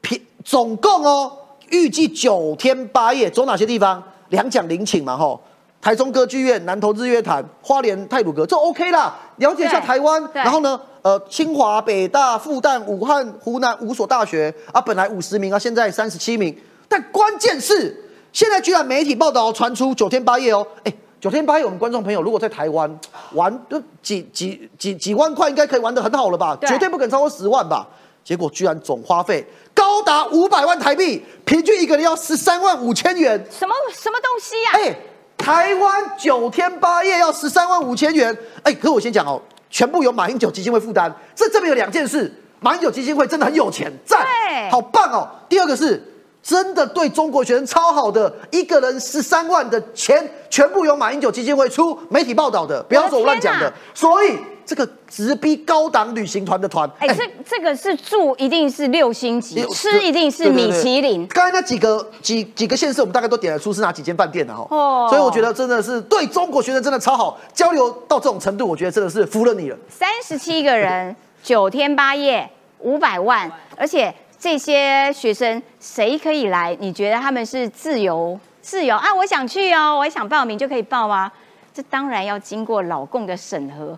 [0.00, 1.32] 平总共哦，
[1.70, 4.02] 预计九天八夜走哪些地方？
[4.30, 5.40] 两蒋陵寝嘛，吼，
[5.80, 9.14] 台中歌剧院、南投日月潭、花莲泰鲁阁，这 OK 啦。
[9.36, 16.56] 了解一下台湾，然后呢，呃，清华、北大、复旦、武汉、湖南五所大学啊，本来五十名啊，现在三十七名。
[16.88, 17.94] 但关键是，
[18.32, 20.92] 现在居然媒体报道传出九天八夜哦，哎。
[21.22, 22.98] 九天八夜，我们观众朋友如果在台湾
[23.34, 26.58] 玩，都几几几几万块，应该可以玩得很好了吧？
[26.62, 27.86] 绝对不可能超过十万吧？
[28.24, 33.38] 结果居然总花费高达五百万台币，平均一个人要十三万五千元。
[33.48, 34.70] 什么什么东西呀？
[34.72, 34.96] 哎，
[35.38, 38.36] 台湾九天八夜要十三万五千元。
[38.64, 41.14] 哎，可我先讲哦，全部由马英九基金会负担。
[41.36, 44.26] 这证明有两件事：马英九基金会真的很有钱，赞，
[44.72, 45.28] 好棒哦。
[45.48, 46.02] 第二个是。
[46.42, 53.72] 真的对中国学生超好的，一个人十三万的钱，全部由马英九基金会出，媒体报道的，不要说我乱讲的。
[53.94, 54.36] 所以
[54.66, 61.24] 这个直逼高档旅行团的团，哎，这这个是住一定是六星级，吃一定是米其林。
[61.28, 64.66] 刚才那几个几几个县市，我们大概都点得出是哪几间饭店的哈。
[64.68, 69.76] 哦，所以我觉得真的是对中国学生真的超好，交流到这种程度，我觉得真的是服了你了。
[69.88, 74.12] 三十七个人，九天八夜，五百万，而且。
[74.42, 76.76] 这些学生谁可以来？
[76.80, 79.14] 你觉得他们是自由自由啊？
[79.14, 81.30] 我想去哦，我想报名就可以报吗？
[81.72, 83.96] 这当然要经过老共的审核，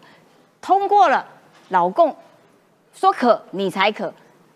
[0.61, 1.27] 通过了，
[1.71, 2.15] 老共
[2.93, 4.13] 说可，你才可，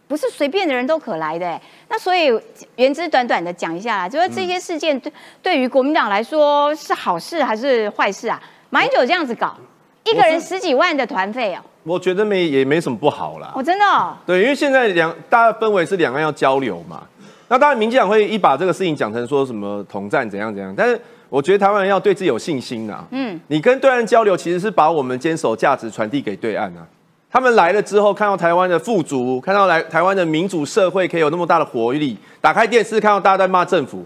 [0.07, 1.59] 不是随便的人都可来的。
[1.89, 2.39] 那所以
[2.77, 5.11] 原之短短的讲一下啦，就是这些事件对
[5.43, 8.39] 对于国民党来说是好事还是坏事啊？
[8.69, 9.57] 马英九这样子搞，
[10.05, 11.65] 一个人十几万的团费哦。
[11.89, 13.51] 我觉得没也没什么不好啦。
[13.55, 13.85] 我真的
[14.27, 17.03] 对，因为现在两大家氛围是两岸要交流嘛。
[17.49, 23.03] 那当然，民进党会一把这个事情讲成说什么统战怎样怎样，但是我觉得台湾人要对自己有信心啊。
[23.11, 26.87] 嗯，你跟对岸交流，其实是把我们坚守价值传递给对岸啊。
[27.31, 34.05] 他们来了之后，看到台湾的富足，看到来台湾的民主社会可以有那么大的活力，打开电视看到大家在骂政府，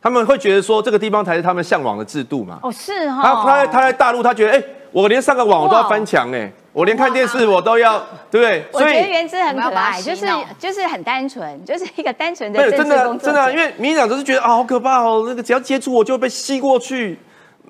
[0.00, 2.60] 他们会觉得说这个地方才是他们向往的制度嘛。
[2.62, 3.22] 哦，是哈。
[3.22, 4.62] 他他他在大陆，他觉得哎，
[4.92, 6.52] 我连上个网我都要翻墙哎。
[6.74, 8.00] 我连看电视我都要，
[8.32, 8.64] 对不对？
[8.72, 10.26] 我觉得原之很可爱，就是
[10.58, 17.16] 就是很单纯， 就是一个单纯的政治工作真的，因为民进党都是觉得啊，好可怕哦，那个只要接触我就会被吸过去，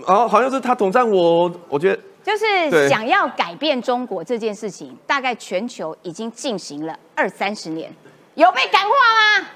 [0.07, 7.93] 然后好像是他统战我，我觉得就是想要改变中国这件事情，大概全球已经进行了二三十年，
[8.37, 9.47] 有被感化吗？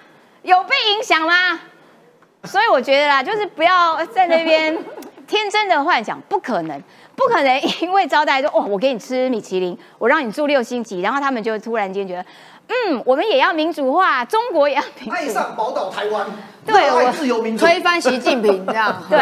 [0.42, 1.59] 有被影响吗？
[2.44, 4.76] 所以我觉得啦，就是不要在那边
[5.29, 6.83] 天真的幻想，不可能，
[7.14, 12.24] 不可能因为招待说哦，我给你吃米其林，我让你住六星级，然后他们就突然间觉得，
[12.68, 16.26] 嗯，我们也要民主化，中国也要民主，爱上宝岛台湾，
[16.64, 19.01] 对我自由民主，推翻习近平这样。
[19.11, 19.18] 对，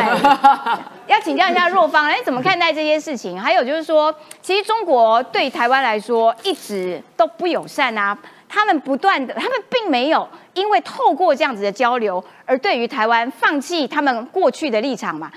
[1.08, 3.40] 要请教一下若芳，哎，怎么看待这些事情？
[3.40, 8.16] 还有就是说，其实中国对台湾来说一直都不友善啊，
[8.48, 15.30] 他们不断的，他们并没有因为透过这样子的交流，而对于台湾放弃他们过去的立场嘛。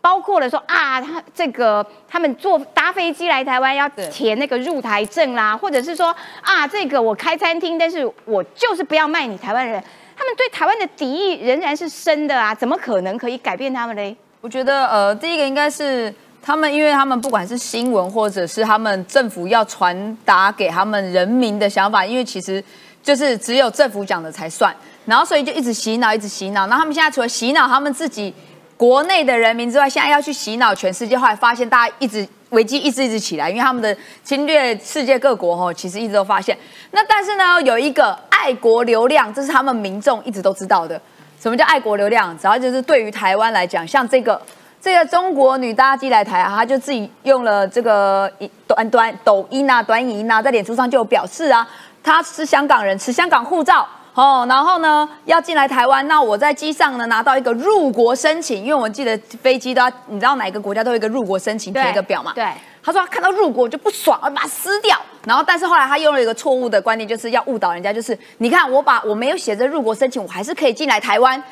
[0.00, 9.82] 包括了说啊，他这个他们坐搭飞机来台湾要填那个入台证啦，或者是说啊，这个我开餐厅，但是我就是不要卖你台湾人，
[10.16, 14.16] 他们对台湾的敌意仍然是深的啊，怎么可能可以改变他们嘞？
[14.40, 22.62] 我觉得呃，第一个应该是他们，因为他们不管是新闻或者是他们政府要传达给他们人民的想法，因为其实
[23.02, 24.72] 就是只有政府讲的才算，
[25.04, 26.60] 然后所以就一直洗脑，一直洗脑。
[26.68, 28.32] 然后他们现在除了洗脑他们自己
[28.76, 36.56] 国内的人民之外，现在要去洗脑全世界，后来发现大家一直危机一直一直起来，因为他们的侵略世界各国吼，其实一直都发现。
[36.90, 41.00] 那但是呢，有一个爱国流量，这是他们民众一直都知道的。
[41.40, 42.36] 什么叫爱国流量？
[42.38, 44.40] 只要就是对于台湾来讲，像这个
[44.80, 51.66] 这个中国女搭机来台啊，她就自己用了这个一短短抖音啊、短影音啊，在脸书上就有表示啊，
[52.02, 53.86] 她是香港人，持香港护照。
[54.16, 62.32] 哦，然后呢，要进来台湾，那我在机上呢拿到一个入国申请，因为我们记得飞机都要，你知道哪一个国家都有一个入国申请填一个表嘛？
[62.34, 62.46] 对。
[62.82, 64.98] 他说他看到入国就不爽，要把它撕掉。
[65.26, 71.42] 然后，但是后来他用了一个错误的观念，就是要误导人家，就是你看我把我没有写着入国申请，我还是可以进来台湾。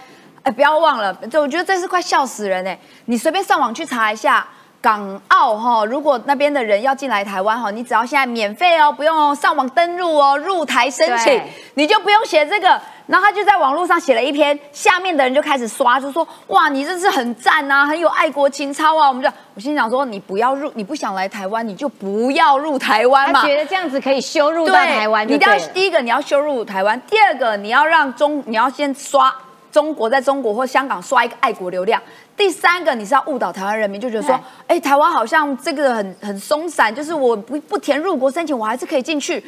[0.43, 2.79] 哎，不要忘了，就我觉得这是快笑死人哎！
[3.05, 4.47] 你随便上网去查一下。
[4.85, 11.41] 港澳哈，如果那边的人要进来台湾哈，你只要现在免费哦，不用哦，上网登录哦，入台申请，
[11.73, 12.79] 你就不用写这个。
[13.07, 19.09] 然后他就在网络上写了一篇，下面的人就开始刷，就说哇，你这是很赞啊，很有爱国情操啊。
[19.09, 23.41] 我们就我心想说，你不要入，你不想来台湾，你就不要入台湾嘛。
[23.41, 29.35] 他觉得这样子可以羞辱到台湾，你要第一个你要羞辱台湾，第二个你要让中，你要先刷
[29.73, 32.03] 中国在中国或香港刷一个爱国流量。
[32.37, 39.45] 第三个，你是要误导台湾人民，就觉得说，哎，台湾好像这个很很松散，就是我不不填入国申请，我还是可以进去。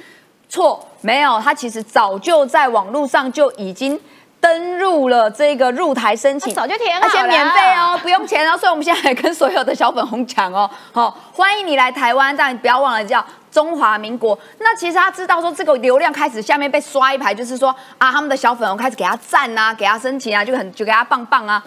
[0.48, 3.98] 错，没有，他其实早就在网络上就已经
[4.40, 8.56] 登入了这个入台申请，早就填好了，而且免费哦，不用钱哦。
[8.56, 14.38] 所以我们现在跟所有的小粉红讲哦，好，欢迎你来台湾，但不要忘了叫中华民国。
[14.60, 21.60] 那其实他知道说这个流量开始下面被刷一排，就是说啊，他们的小粉红开始给他赞啊，给他申请啊，就很就给他棒棒啊。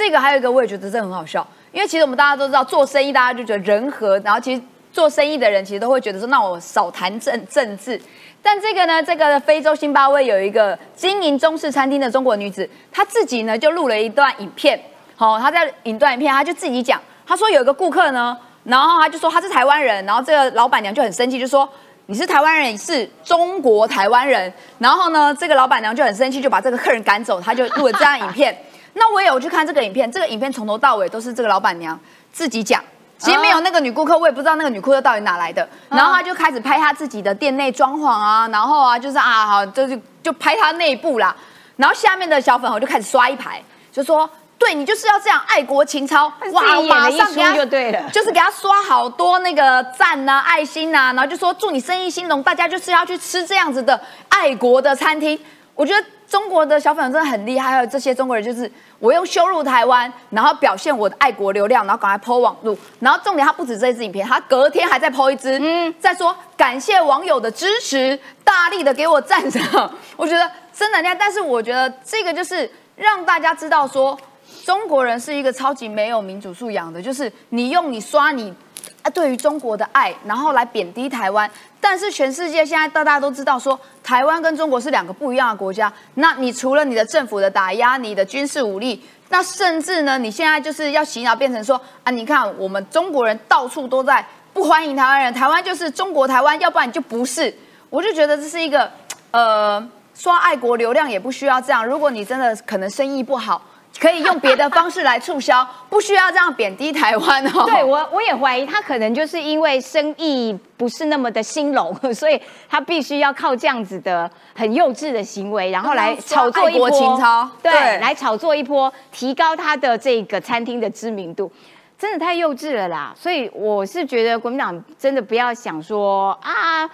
[0.00, 8.00] 这个还有一个，我也觉得这很好笑，因为其实我们大家都知道，做生意大家就觉得人和，然后其实做生意的人其实都会觉得说，那我少谈政政治。
[8.40, 14.80] 但这个呢，这个非洲辛巴威有一个经营中式餐厅的中国女子，她自己呢就录了一段影片，
[15.16, 18.34] 好，她在影段影片，她就自己讲，她说有一个顾客呢，
[18.64, 21.68] 然后她就说她是台湾人，然后这个老板娘就很生气，就说
[22.06, 28.56] 你是台湾人，是中国台湾人，然后呢，这个老板娘就很生气，就把这个客人赶走，她就录了这样影片。
[28.94, 31.98] 那我也有去看这个影片，这个影片从头到尾都是这个老板娘
[32.32, 32.82] 自己讲，
[33.18, 35.68] 其实没有那个女顾客，我也不知道那个女顾客到底哪来的。
[35.88, 41.34] 然后她就开始拍她自己的店内装潢啊，然后啊就是啊好，就就就拍她内部啦。
[41.76, 44.28] 然后下面的小粉红就开始刷一排，就说
[44.58, 55.38] 对你就是要这样爱国情操，哇，马上给他就对了，就是给他刷好多那个赞呐、爱心呐，然后就说祝你生意兴隆，大家就是要去吃这样子的爱国的餐厅。
[55.74, 58.70] 我觉得中国的小粉红真的很厉害，还有这些中国人，就是
[59.00, 71.16] 我用羞辱台湾，然后表现我的爱国流量，然后赶快 PO 网路，然后重点他不止这一支影片，他隔天还在 PO 一支，嗯，再说感谢网友的支持，大力的给我赞赏，我觉得真的厉害。
[71.16, 74.16] 但是我觉得这个就是让大家知道说，
[74.64, 78.54] 中国人是一个超级没有民主素养的，就是你用你刷你
[79.02, 81.50] 啊对于中国的爱，然后来贬低台湾。
[81.80, 85.92] 但是全世界现在大家都知道，说台湾跟中国是两个不一样的国家。
[86.14, 97.52] 那你除了你的政府的打压，你的军事武力，那甚至呢，你现在就是要洗脑变成说啊，你看我们中国人到处都在不欢迎台湾人，台湾就是中国台湾，要不然你就不是。
[97.88, 98.90] 我就觉得这是一个
[99.30, 101.86] 呃刷爱国流量也不需要这样。
[101.86, 103.62] 如果你真的可能生意不好。
[104.00, 107.64] 可以用别的方式来促销， 不需要这样贬低台湾哦。
[107.68, 121.52] 对我，我也怀疑他可能就是因为生意不是那么的兴隆， 所以他必须要靠这样子的很幼稚的行为，然后来炒作一波情操，对，来炒作一波，提高他的这个餐厅的知名度，
[121.98, 123.12] 真的太幼稚了啦。
[123.14, 126.88] 所以我是觉得国民党真的不要想说啊。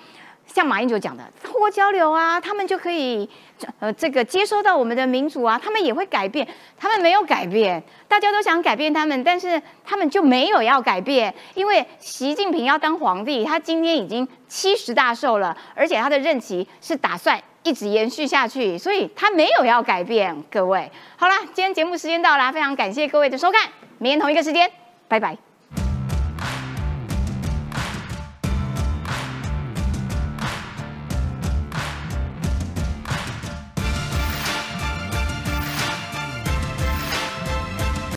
[0.55, 3.29] 像马英九讲的，透过交流啊，他们就可以
[3.79, 6.47] 呃这个接收到我们的民主啊，他们也会改变，
[6.79, 20.37] 他们没有改变，大家都想改变他们，但是他们就没有要改变，因为习近平要当皇帝，他今天已经七十大寿了，而且他的任期是打算一直延续下去，所以他没有要改变。
[20.51, 24.71] 各位，好啦，今天节目时间到啦，非常感谢各位的收看，明天同一个时间，
[25.09, 25.46] 拜拜。